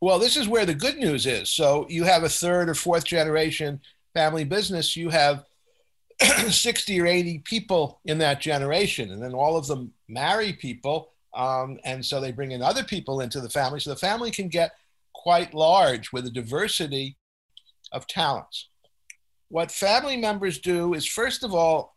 [0.00, 1.48] Well, this is where the good news is.
[1.52, 3.80] So you have a third or fourth generation
[4.14, 4.96] family business.
[4.96, 5.44] You have
[6.50, 11.10] 60 or 80 people in that generation, and then all of them marry people.
[11.34, 13.80] Um, and so they bring in other people into the family.
[13.80, 14.72] So the family can get
[15.14, 17.16] quite large with a diversity
[17.92, 18.68] of talents
[19.52, 21.94] what family members do is first of all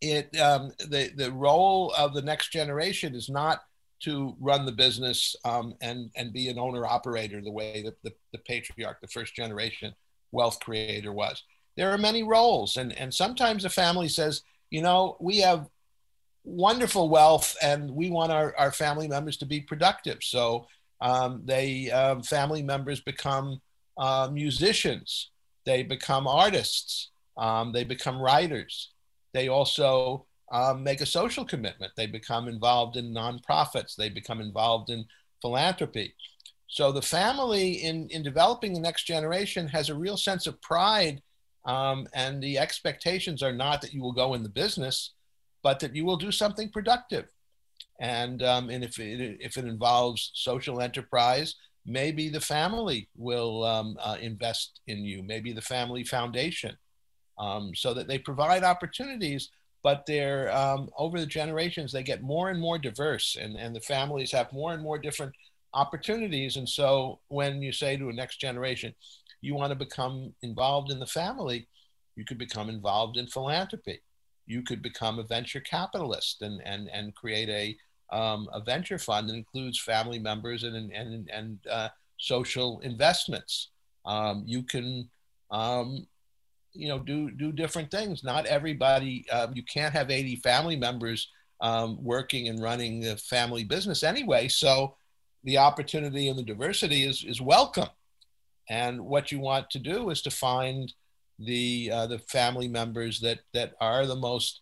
[0.00, 3.62] it um, the the role of the next generation is not
[4.00, 8.12] to run the business um, and and be an owner operator the way that the,
[8.32, 9.94] the patriarch the first generation
[10.32, 11.44] wealth creator was
[11.76, 15.68] there are many roles and and sometimes a family says you know we have
[16.44, 20.66] wonderful wealth and we want our, our family members to be productive so
[21.00, 23.60] um, they um, family members become
[23.96, 25.30] uh, musicians
[25.64, 28.90] they become artists, um, they become writers.
[29.32, 31.92] They also um, make a social commitment.
[31.96, 35.06] They become involved in nonprofits, they become involved in
[35.40, 36.14] philanthropy.
[36.68, 41.22] So the family in, in developing the next generation has a real sense of pride.
[41.64, 45.12] Um, and the expectations are not that you will go in the business,
[45.62, 47.26] but that you will do something productive.
[48.00, 51.54] And, um, and if, it, if it involves social enterprise,
[51.86, 56.76] maybe the family will um, uh, invest in you, maybe the family foundation,
[57.38, 59.50] um, so that they provide opportunities.
[59.82, 63.80] But they're um, over the generations, they get more and more diverse, and, and the
[63.80, 65.34] families have more and more different
[65.74, 66.56] opportunities.
[66.56, 68.94] And so, when you say to a next generation,
[69.44, 71.68] you want to become involved in the family,
[72.16, 74.00] you could become involved in philanthropy.
[74.46, 79.28] You could become a venture capitalist and, and, and create a, um, a venture fund
[79.28, 83.68] that includes family members and, and, and uh, social investments.
[84.06, 85.10] Um, you can,
[85.50, 86.06] um,
[86.72, 88.24] you know, do, do different things.
[88.24, 91.28] Not everybody, um, you can't have 80 family members
[91.60, 94.48] um, working and running the family business anyway.
[94.48, 94.96] So
[95.44, 97.88] the opportunity and the diversity is, is welcome.
[98.70, 100.92] And what you want to do is to find
[101.38, 104.60] the, uh, the family members that, that are the most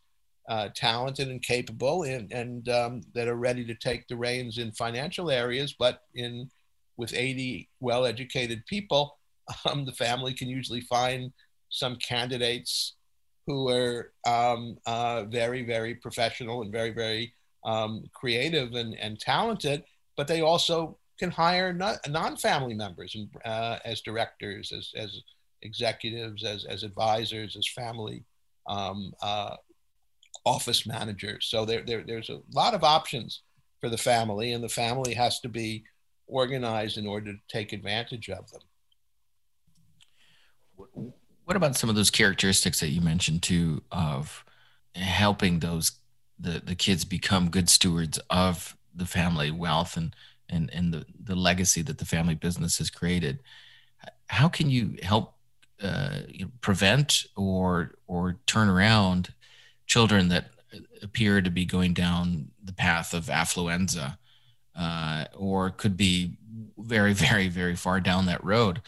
[0.49, 4.73] uh, talented and capable and, and um, that are ready to take the reins in
[4.73, 6.51] financial areas, but in
[6.97, 9.19] with 80 well-educated people,
[9.65, 11.33] um, the family can usually find
[11.69, 12.95] some candidates
[13.47, 17.35] who are um, uh, very, very professional and very, very
[17.65, 19.85] um, creative and, and talented,
[20.17, 25.21] but they also can hire non-family members uh, as directors, as, as
[25.63, 28.25] executives, as, as advisors, as family
[28.67, 29.57] um, uh,
[30.45, 31.47] office managers.
[31.49, 33.43] So there, there, there's a lot of options
[33.81, 35.85] for the family, and the family has to be
[36.27, 38.63] organized in order to take advantage of them.
[41.45, 44.45] What about some of those characteristics that you mentioned too of
[44.95, 45.93] helping those
[46.39, 50.15] the, the kids become good stewards of the family wealth and
[50.49, 53.41] and, and the, the legacy that the family business has created?
[54.27, 55.35] How can you help
[55.83, 59.35] uh, you know, prevent or or turn around
[59.87, 60.47] children that
[61.03, 64.17] appear to be going down the path of affluenza
[64.79, 66.37] uh, or could be
[66.79, 68.81] very, very, very far down that road.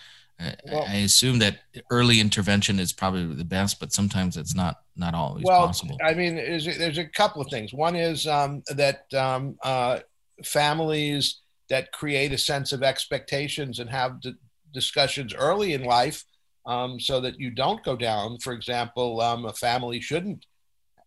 [0.67, 1.61] Well, I assume that
[1.91, 5.97] early intervention is probably the best, but sometimes it's not not always well, possible.
[6.05, 7.73] I mean, there's a, there's a couple of things.
[7.73, 10.01] One is um, that um, uh,
[10.45, 11.41] families
[11.71, 14.35] that create a sense of expectations and have d-
[14.73, 16.25] discussions early in life,
[16.67, 18.39] um, so that you don't go down.
[18.39, 20.47] For example, um, a family shouldn't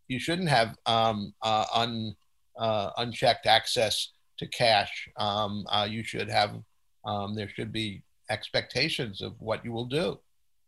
[0.08, 2.16] you shouldn't have um, uh, un,
[2.58, 5.10] uh, unchecked access to cash.
[5.18, 6.56] Um, uh, you should have,
[7.06, 10.20] um, there should be expectations of what you will do.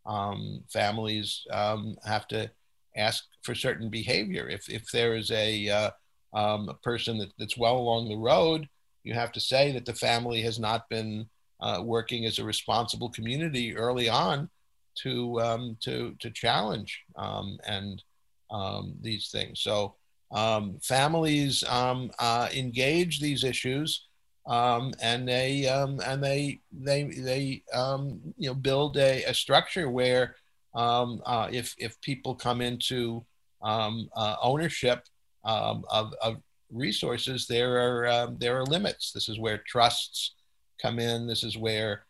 [0.06, 2.52] Um, families have to
[2.98, 4.50] ask for certain behavior.
[4.50, 5.92] If if there is a uh,
[6.34, 8.68] a person that, that's well along the road,
[9.04, 11.28] you have to say that the family has not been
[11.62, 14.50] uh, working as a responsible community early on
[14.96, 18.04] to um, to to challenge um, and
[18.52, 19.62] um, these things.
[19.62, 19.96] So
[20.32, 24.08] um, families um, uh, engage these issues,
[24.46, 27.64] um, and they and they they they
[28.38, 30.36] you know build a, a structure where
[30.76, 33.26] uh, if if people come into
[33.62, 35.06] uh, ownership
[35.44, 35.84] of,
[36.22, 36.38] of
[36.72, 39.12] resources, there are there are limits.
[39.12, 40.36] This is where trusts
[40.82, 41.28] come in.
[41.28, 42.04] This is where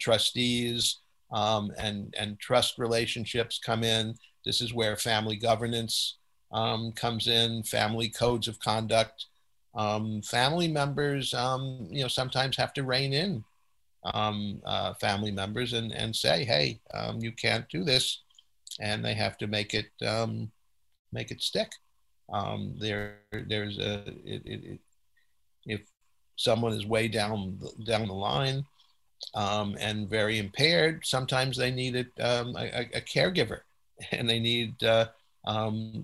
[0.00, 0.98] trustees
[1.32, 4.14] and and trust relationships come in.
[4.44, 6.18] This is where family governance
[6.52, 9.26] um, comes in, family codes of conduct.
[9.74, 13.44] Um, family members, um, you know, sometimes have to rein in
[14.14, 18.22] um, uh, family members and, and say, hey, um, you can't do this.
[18.80, 20.50] And they have to make it um,
[21.12, 21.70] make it stick.
[22.78, 24.80] There, there's a it, it, it,
[25.64, 25.80] if
[26.36, 28.64] someone is way down down the line
[29.34, 33.60] um, and very impaired, sometimes they need it, um, a, a, caregiver,
[34.12, 35.06] and they need uh,
[35.46, 36.02] um,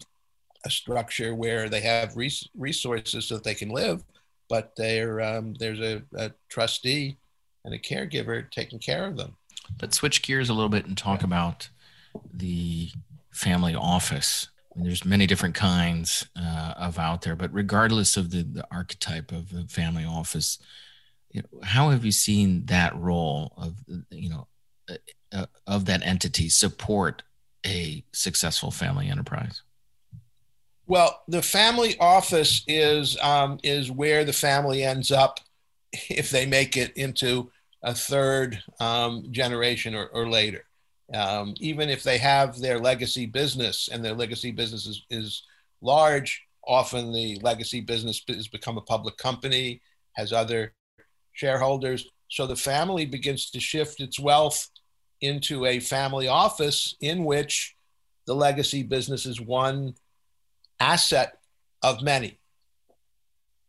[0.64, 4.02] a structure where they have res- resources so that they can live,
[4.48, 7.16] but um, there's a, a, trustee
[7.64, 9.36] and a caregiver taking care of them.
[9.80, 11.68] Let's switch gears a little bit and talk about
[12.32, 12.90] the
[13.30, 14.48] family office.
[14.76, 19.32] Mean, there's many different kinds uh, of out there, but regardless of the, the archetype
[19.32, 20.58] of the family office,
[21.30, 23.74] you know, how have you seen that role of
[24.10, 24.46] you know
[24.90, 24.96] uh,
[25.32, 27.22] uh of that entity support
[27.66, 29.62] a successful family enterprise?
[30.86, 35.40] Well, the family office is um, is where the family ends up
[36.10, 37.50] if they make it into
[37.82, 40.64] a third um, generation or, or later.
[41.14, 45.42] Um, even if they have their legacy business and their legacy business is, is
[45.82, 49.82] large, often the legacy business has become a public company,
[50.14, 50.72] has other
[51.32, 52.08] shareholders.
[52.28, 54.70] So the family begins to shift its wealth
[55.20, 57.74] into a family office in which
[58.26, 59.94] the legacy business is one
[60.80, 61.38] asset
[61.82, 62.38] of many.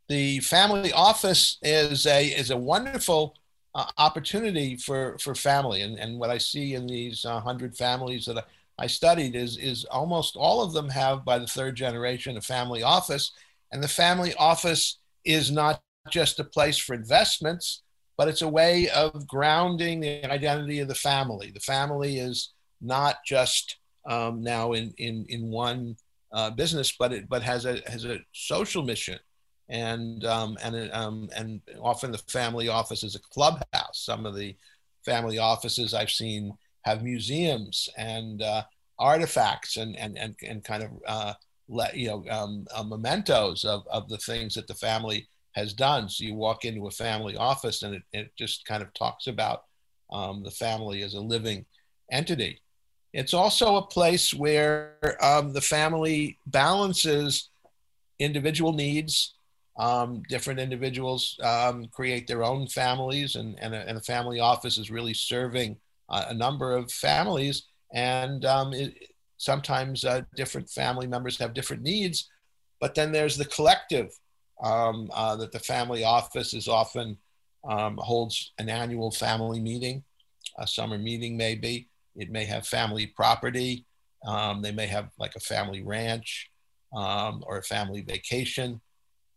[0.09, 3.35] The family office is a is a wonderful
[3.75, 8.25] uh, opportunity for for family, and and what I see in these uh, hundred families
[8.25, 8.43] that I,
[8.83, 12.83] I studied is is almost all of them have by the third generation a family
[12.83, 13.31] office,
[13.71, 17.81] and the family office is not just a place for investments,
[18.17, 21.51] but it's a way of grounding the identity of the family.
[21.51, 25.95] The family is not just um, now in, in, in one
[26.31, 29.19] uh, business, but it but has a has a social mission,
[29.73, 33.99] and um, and um, and often the family office is a clubhouse.
[34.05, 34.55] Some of the
[35.03, 38.63] family offices I've seen have museums and uh,
[38.99, 41.33] artifacts and and and, and kind of uh,
[41.67, 46.07] let you know um, uh, mementos of, of the things that the family has done.
[46.07, 49.63] So you walk into a family office and it, it just kind of talks about
[50.11, 51.65] um, the family as a living
[52.11, 52.59] entity.
[53.11, 57.49] It's also a place where um, the family balances
[58.19, 59.35] individual needs.
[59.77, 64.77] Um, different individuals um, create their own families, and, and, a, and, a, family office
[64.77, 65.77] is really serving
[66.09, 67.63] uh, a number of families.
[67.91, 68.93] And um, it,
[69.37, 72.29] sometimes uh, different family members have different needs,
[72.79, 74.11] but then there's the collective
[74.63, 77.17] um, uh, that the family office is often
[77.67, 80.03] um, holds an annual family meeting,
[80.59, 83.85] a summer meeting maybe, it may have family property.
[84.25, 86.49] Um, they may have like a family ranch
[86.91, 88.79] or a family vacation.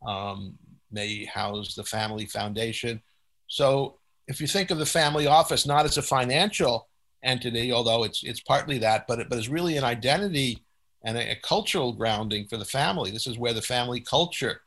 [0.07, 0.59] Um,
[0.91, 3.03] may house the family foundation.
[3.49, 6.89] So if you think of the family office not as a financial
[7.23, 10.65] entity, although it's it's partly that, but it, but it's really an identity
[11.05, 13.11] and a, a cultural grounding for the family.
[13.11, 14.61] This is where the family culture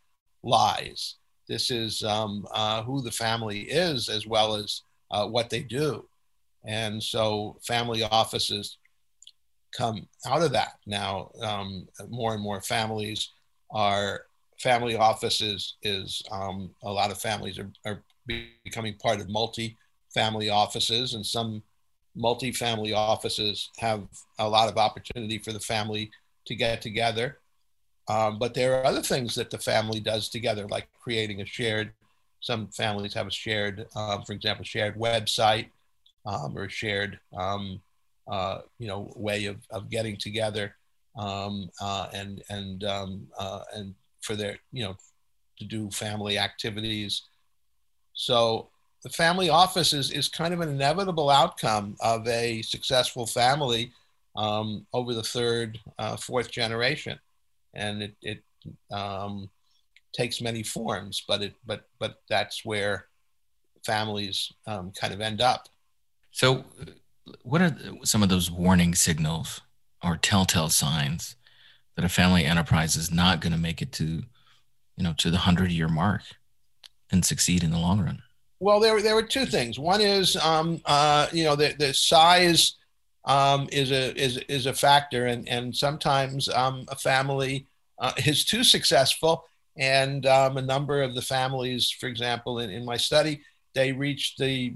[0.44, 1.16] lies.
[1.48, 6.08] This is um, uh, who the family is as well as uh, what they do.
[6.66, 8.78] And so family offices
[9.76, 10.74] come out of that.
[10.86, 13.32] Now, um, more and more families
[13.72, 14.26] are
[14.60, 21.14] family offices is um, a lot of families are, are becoming part of multi-family offices
[21.14, 21.64] and some
[22.16, 24.04] multi-family offices have
[24.40, 26.12] a lot of opportunity for the family
[26.46, 27.40] to get together.
[28.08, 31.94] Um, but there are other things that the family does together, like creating a shared,
[32.42, 35.68] some families have a shared, um, for example, shared website
[36.26, 37.80] um, or shared, um,
[38.28, 40.76] uh, you know, way of, of getting together
[41.18, 44.96] um, uh, and and um, uh, and for their, you know,
[45.58, 47.24] to do family activities.
[48.14, 48.70] So
[49.04, 53.92] the family office is, is kind of an inevitable outcome of a successful family
[54.36, 57.20] um, over the third, uh, fourth generation,
[57.74, 58.44] and it, it
[58.92, 59.50] um,
[60.14, 61.24] takes many forms.
[61.28, 63.06] But it but but that's where
[63.86, 65.68] families um, kind of end up.
[66.32, 66.64] So,
[67.44, 69.62] what are some of those warning signals
[70.04, 71.36] or telltale signs
[72.00, 74.24] that a family enterprise is not going to make it to,
[74.96, 76.22] you know, to the hundred year mark
[77.12, 78.24] and succeed in the long run?
[78.62, 79.78] Well, there there were two things.
[79.78, 82.76] One is, um, uh, you know, the, the size
[83.26, 87.68] um, is a is is a factor, and and sometimes um, a family
[88.00, 89.44] uh, is too successful,
[89.76, 93.42] and um, a number of the families, for example, in, in my study,
[93.76, 94.74] they reached the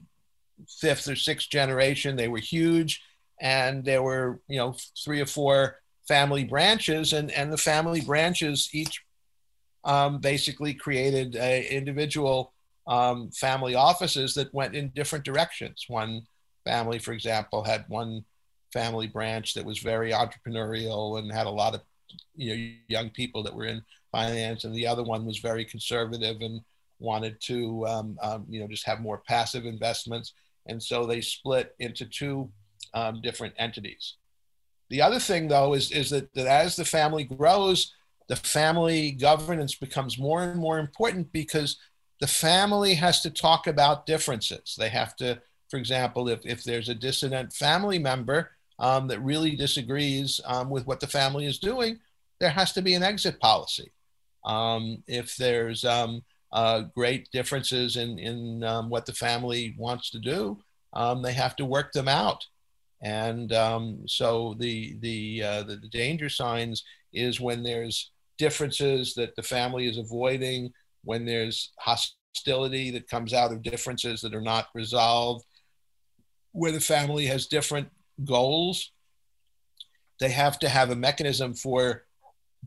[0.68, 2.18] fifth or sixth generation.
[2.18, 3.02] They were huge,
[3.40, 8.70] and there were you know three or four family branches, and and the family branches
[8.74, 9.04] each
[9.84, 12.54] um, basically created individual
[12.88, 15.86] um, family offices that went in different directions.
[15.88, 16.24] One
[16.66, 18.24] family, for example, had one
[18.72, 21.82] family branch that was very entrepreneurial and had a lot of
[22.36, 23.82] you know young people that were in
[24.12, 26.62] finance, and the other one was very conservative and
[27.00, 30.34] wanted to um, um, you know just have more passive investments,
[30.68, 32.50] and so they split into two
[32.94, 34.16] um, different entities.
[34.94, 37.96] The other thing, though, is is that, that as the family grows,
[38.28, 41.78] the family governance becomes more and more important because
[42.22, 44.76] the family has to talk about differences.
[44.78, 45.42] They have to,
[45.72, 50.86] for example, if, if there's a dissident family member um, that really disagrees um, with
[50.86, 52.00] what the family is doing,
[52.40, 53.92] there has to be an exit policy.
[54.46, 56.22] Um, if there's um,
[56.52, 60.62] uh, great differences in, in um, what the family wants to do,
[60.94, 62.46] um, they have to work them out.
[63.04, 63.52] And
[64.08, 69.88] so the, the, uh, the, the danger signs is when there's differences that the family
[69.88, 70.72] is avoiding,
[71.04, 75.46] when there's hostility that comes out of differences that are not resolved,
[76.54, 77.90] where the family has different
[78.24, 78.92] goals,
[80.20, 82.06] they have to have a mechanism for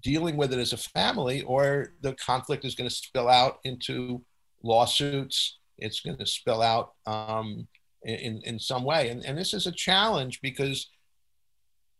[0.03, 4.23] dealing with it as a family, or the conflict is going to spill out into
[4.63, 5.59] lawsuits.
[5.79, 7.67] It's going to spill out um,
[8.15, 9.09] in, in some way.
[9.11, 10.89] And, and this is a challenge because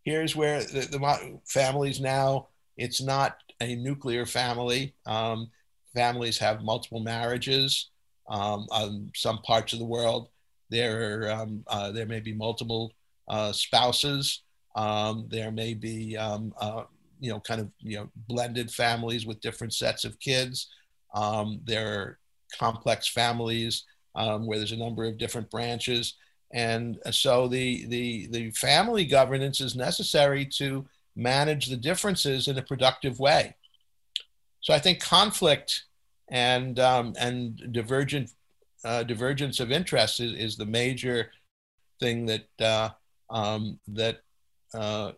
[0.05, 4.95] here's where the, the families now, it's not a nuclear family.
[5.05, 5.51] Um,
[5.95, 7.91] families have multiple marriages.
[8.29, 10.31] Um, on some parts of the world,
[10.69, 12.93] there um, uh, there may be multiple
[13.29, 14.43] uh, spouses.
[14.75, 16.85] Um, there may be um, uh,
[17.21, 20.69] you know kind of you know blended families with different sets of kids.
[21.15, 22.19] Um, there are
[22.59, 23.85] complex families
[24.17, 26.15] um, where there's a number of different branches,
[26.53, 32.63] and so the the the family governance is necessary to manage the differences in a
[32.63, 33.55] productive way.
[34.61, 35.85] So I think conflict
[36.29, 38.31] and um, and divergent
[38.85, 41.31] uh, divergence of interest is, is the major
[42.01, 42.91] thing that uh,
[43.31, 44.21] um, that
[44.75, 45.13] uh,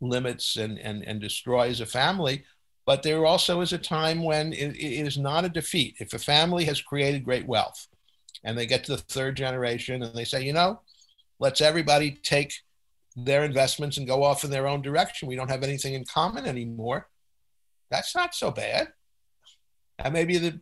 [0.00, 2.44] limits and, and and destroys a family.
[2.84, 5.96] But there also is a time when it, it is not a defeat.
[6.00, 7.86] If a family has created great wealth,
[8.44, 10.80] and they get to the third generation, and they say, you know,
[11.38, 12.52] let's everybody take
[13.14, 15.28] their investments and go off in their own direction.
[15.28, 17.08] We don't have anything in common anymore
[17.92, 18.88] that's not so bad.
[19.98, 20.58] That may be the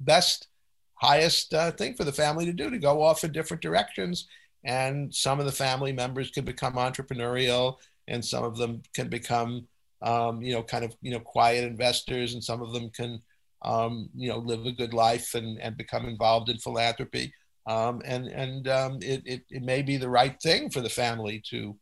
[0.00, 0.48] best,
[0.94, 4.26] highest uh, thing for the family to do to go off in different directions.
[4.64, 7.76] And some of the family members can become entrepreneurial,
[8.08, 9.68] and some of them can become,
[10.00, 13.20] um, you know, kind of, you know, quiet investors, and some of them can,
[13.64, 17.32] um, you know, live a good life and, and become involved in philanthropy.
[17.66, 21.42] Um, and and um, it, it, it, may be the right thing for the family
[21.48, 21.74] to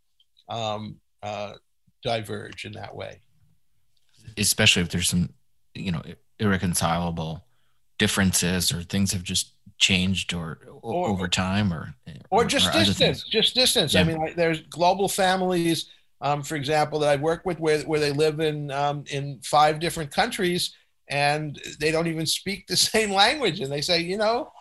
[0.48, 1.54] um, uh,
[2.04, 3.20] diverge in that way
[4.36, 5.30] especially if there's some
[5.74, 6.02] you know
[6.38, 7.44] irreconcilable
[7.98, 11.94] differences or things have just changed or, or over time or
[12.30, 14.00] or, or just or distance just distance yeah.
[14.00, 18.00] i mean like, there's global families um, for example that i work with where, where
[18.00, 20.74] they live in um, in five different countries
[21.08, 24.52] and they don't even speak the same language and they say you know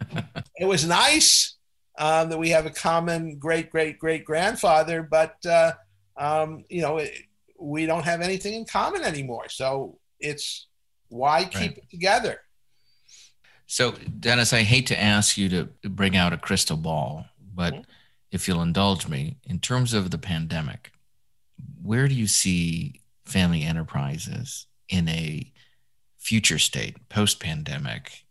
[0.58, 1.56] it was nice
[1.98, 5.72] um, that we have a common great great great grandfather but uh,
[6.16, 7.12] um, you know it,
[7.58, 9.48] we don't have anything in common anymore.
[9.48, 10.66] So it's
[11.08, 11.78] why keep right.
[11.78, 12.40] it together?
[13.66, 17.82] So, Dennis, I hate to ask you to bring out a crystal ball, but mm-hmm.
[18.32, 20.92] if you'll indulge me, in terms of the pandemic,
[21.82, 25.52] where do you see family enterprises in a
[26.28, 28.24] future state, post pandemic?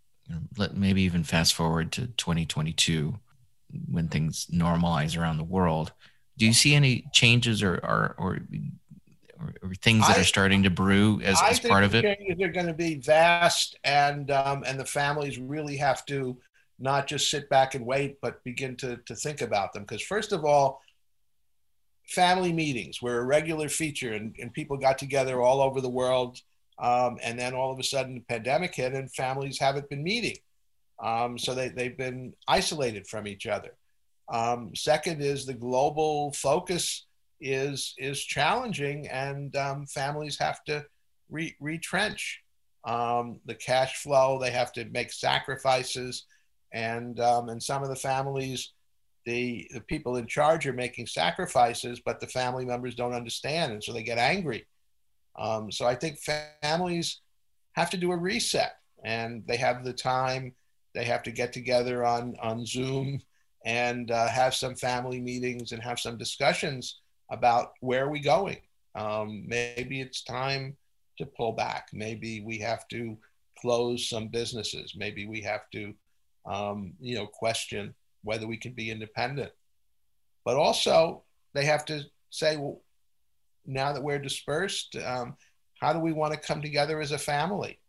[0.55, 3.17] Let maybe even fast forward to 2022
[3.89, 5.93] when things normalize around the world.
[6.37, 8.39] Do you see any changes or, or, or
[9.63, 12.19] or, things that I, are starting to brew as, as part of it?
[12.37, 16.37] They're going to be vast, and um, and the families really have to
[16.79, 19.83] not just sit back and wait, but begin to to think about them.
[19.83, 20.81] Because first of all,
[22.07, 26.41] family meetings were a regular feature, and, and people got together all over the world.
[26.79, 30.37] Um, and then all of a sudden, the pandemic hit, and families haven't been meeting.
[30.99, 33.75] Um, so they, they've been isolated from each other.
[34.29, 37.05] Um, second is the global focus
[37.39, 40.85] is is challenging, and um, families have to
[41.29, 42.41] re- retrench
[42.83, 44.39] um, the cash flow.
[44.39, 46.25] They have to make sacrifices,
[46.73, 48.73] and um, and some of the families,
[49.25, 53.83] the the people in charge are making sacrifices, but the family members don't understand, and
[53.83, 54.65] so they get angry.
[55.37, 56.19] Um, so I think
[56.61, 57.21] families
[57.73, 60.53] have to do a reset, and they have the time.
[60.93, 63.21] They have to get together on on Zoom
[63.65, 68.61] and uh, have some family meetings and have some discussions about where are we going.
[68.95, 70.77] Um, maybe it's time
[71.17, 71.89] to pull back.
[71.93, 73.17] Maybe we have to
[73.59, 74.93] close some businesses.
[74.95, 75.93] Maybe we have to,
[76.45, 79.51] um, you know, question whether we can be independent.
[80.45, 81.23] But also,
[81.53, 82.81] they have to say, well,
[83.67, 85.35] now that we're dispersed, um,
[85.79, 87.79] how do we want to come together as a family?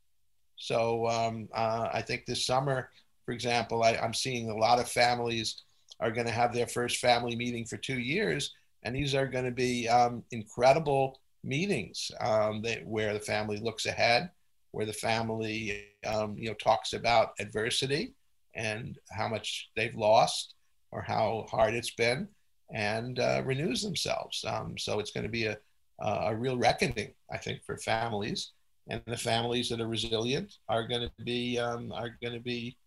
[0.56, 2.90] So um, uh, I think this summer,
[3.24, 5.62] for example, I, I'm seeing a lot of families
[6.00, 9.44] are going to have their first family meeting for two years, and these are going
[9.44, 14.30] to be um, incredible meetings um, they, where the family looks ahead,
[14.72, 18.14] where the family um, you know talks about adversity
[18.54, 20.54] and how much they've lost
[20.90, 22.28] or how hard it's been,
[22.72, 24.44] and uh, renews themselves.
[24.46, 25.56] Um, so it's going to be a,
[26.00, 28.52] a real reckoning, I think, for families.
[28.90, 32.78] And the families that are resilient are going to be um, are going to be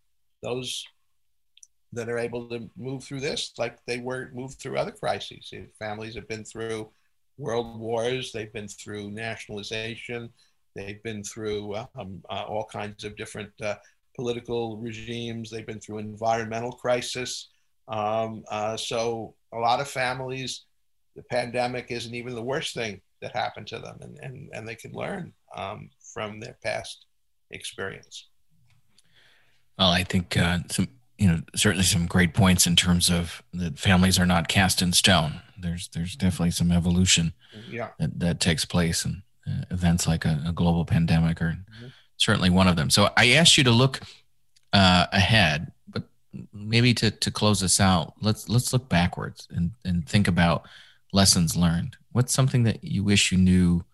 [0.42, 0.84] those
[1.92, 5.52] that are able to move through this like they were moved through other crises.
[5.78, 6.90] Families have been through
[7.38, 10.30] world wars, they've been through nationalization,
[10.74, 13.76] they've been through um, uh, all kinds of different uh,
[14.16, 17.50] political regimes, they've been through environmental crisis.
[17.88, 20.64] Um, uh, so a lot of families,
[21.16, 24.74] the pandemic isn't even the worst thing that happened to them, and, and, and they
[24.74, 27.06] can learn um, from their past
[27.50, 28.28] experience.
[29.78, 30.88] Well, I think uh, some
[31.22, 34.92] you know certainly some great points in terms of that families are not cast in
[34.92, 37.32] stone there's there's definitely some evolution
[37.70, 37.90] yeah.
[38.00, 41.86] that, that takes place and uh, events like a, a, global pandemic are mm-hmm.
[42.16, 44.00] certainly one of them so i asked you to look
[44.72, 46.02] uh, ahead but
[46.52, 50.66] maybe to to close this out let's let's look backwards and and think about
[51.12, 53.84] lessons learned what's something that you wish you knew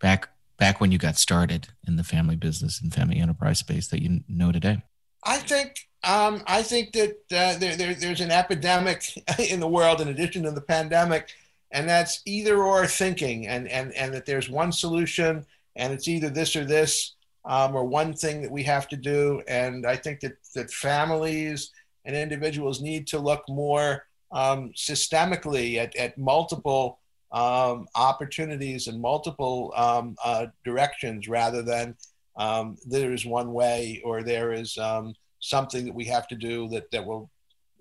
[0.00, 4.02] back back when you got started in the family business and family enterprise space that
[4.02, 4.82] you know today
[5.24, 9.04] i think um, I think that uh, there, there, there's an epidemic
[9.38, 11.30] in the world in addition to the pandemic,
[11.70, 15.44] and that's either or thinking, and, and, and that there's one solution,
[15.76, 17.14] and it's either this or this,
[17.46, 19.42] um, or one thing that we have to do.
[19.48, 21.70] And I think that, that families
[22.04, 24.04] and individuals need to look more
[24.34, 26.98] um, systemically at, at multiple
[27.32, 31.96] um, opportunities and multiple um, uh, directions rather than
[32.36, 36.68] um, there is one way or there is um, something that we have to do
[36.68, 37.30] that, that will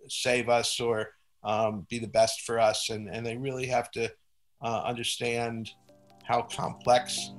[0.07, 1.09] save us or
[1.43, 2.89] um, be the best for us.
[2.89, 4.11] And, and they really have to
[4.61, 5.71] uh, understand
[6.23, 7.31] how complex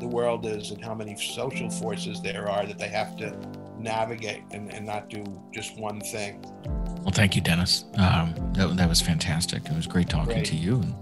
[0.00, 3.36] the world is and how many social forces there are that they have to
[3.78, 6.44] navigate and, and not do just one thing.
[7.02, 7.84] Well, thank you, Dennis.
[7.96, 9.66] Um, that, that was fantastic.
[9.66, 10.46] It was great talking great.
[10.46, 10.76] to you.
[10.76, 10.94] And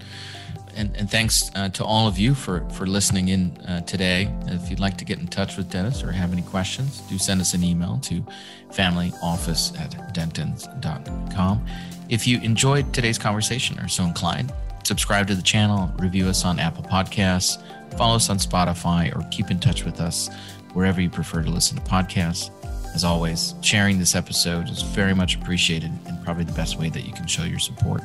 [0.77, 4.33] and, and thanks uh, to all of you for, for listening in uh, today.
[4.47, 7.41] If you'd like to get in touch with Dennis or have any questions, do send
[7.41, 8.25] us an email to
[8.71, 11.67] familyoffice at dentons.com.
[12.09, 14.53] If you enjoyed today's conversation or so inclined,
[14.85, 17.63] subscribe to the channel, review us on Apple Podcasts,
[17.97, 20.29] follow us on Spotify, or keep in touch with us
[20.73, 22.51] wherever you prefer to listen to podcasts.
[22.95, 27.07] As always, sharing this episode is very much appreciated and probably the best way that
[27.07, 28.03] you can show your support.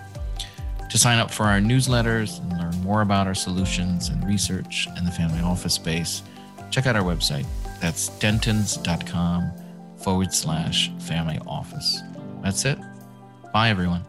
[0.89, 5.03] To sign up for our newsletters and learn more about our solutions and research in
[5.03, 6.21] the family office space,
[6.69, 7.45] check out our website.
[7.81, 9.51] That's dentons.com
[9.97, 12.01] forward slash family office.
[12.43, 12.77] That's it.
[13.51, 14.03] Bye, everyone.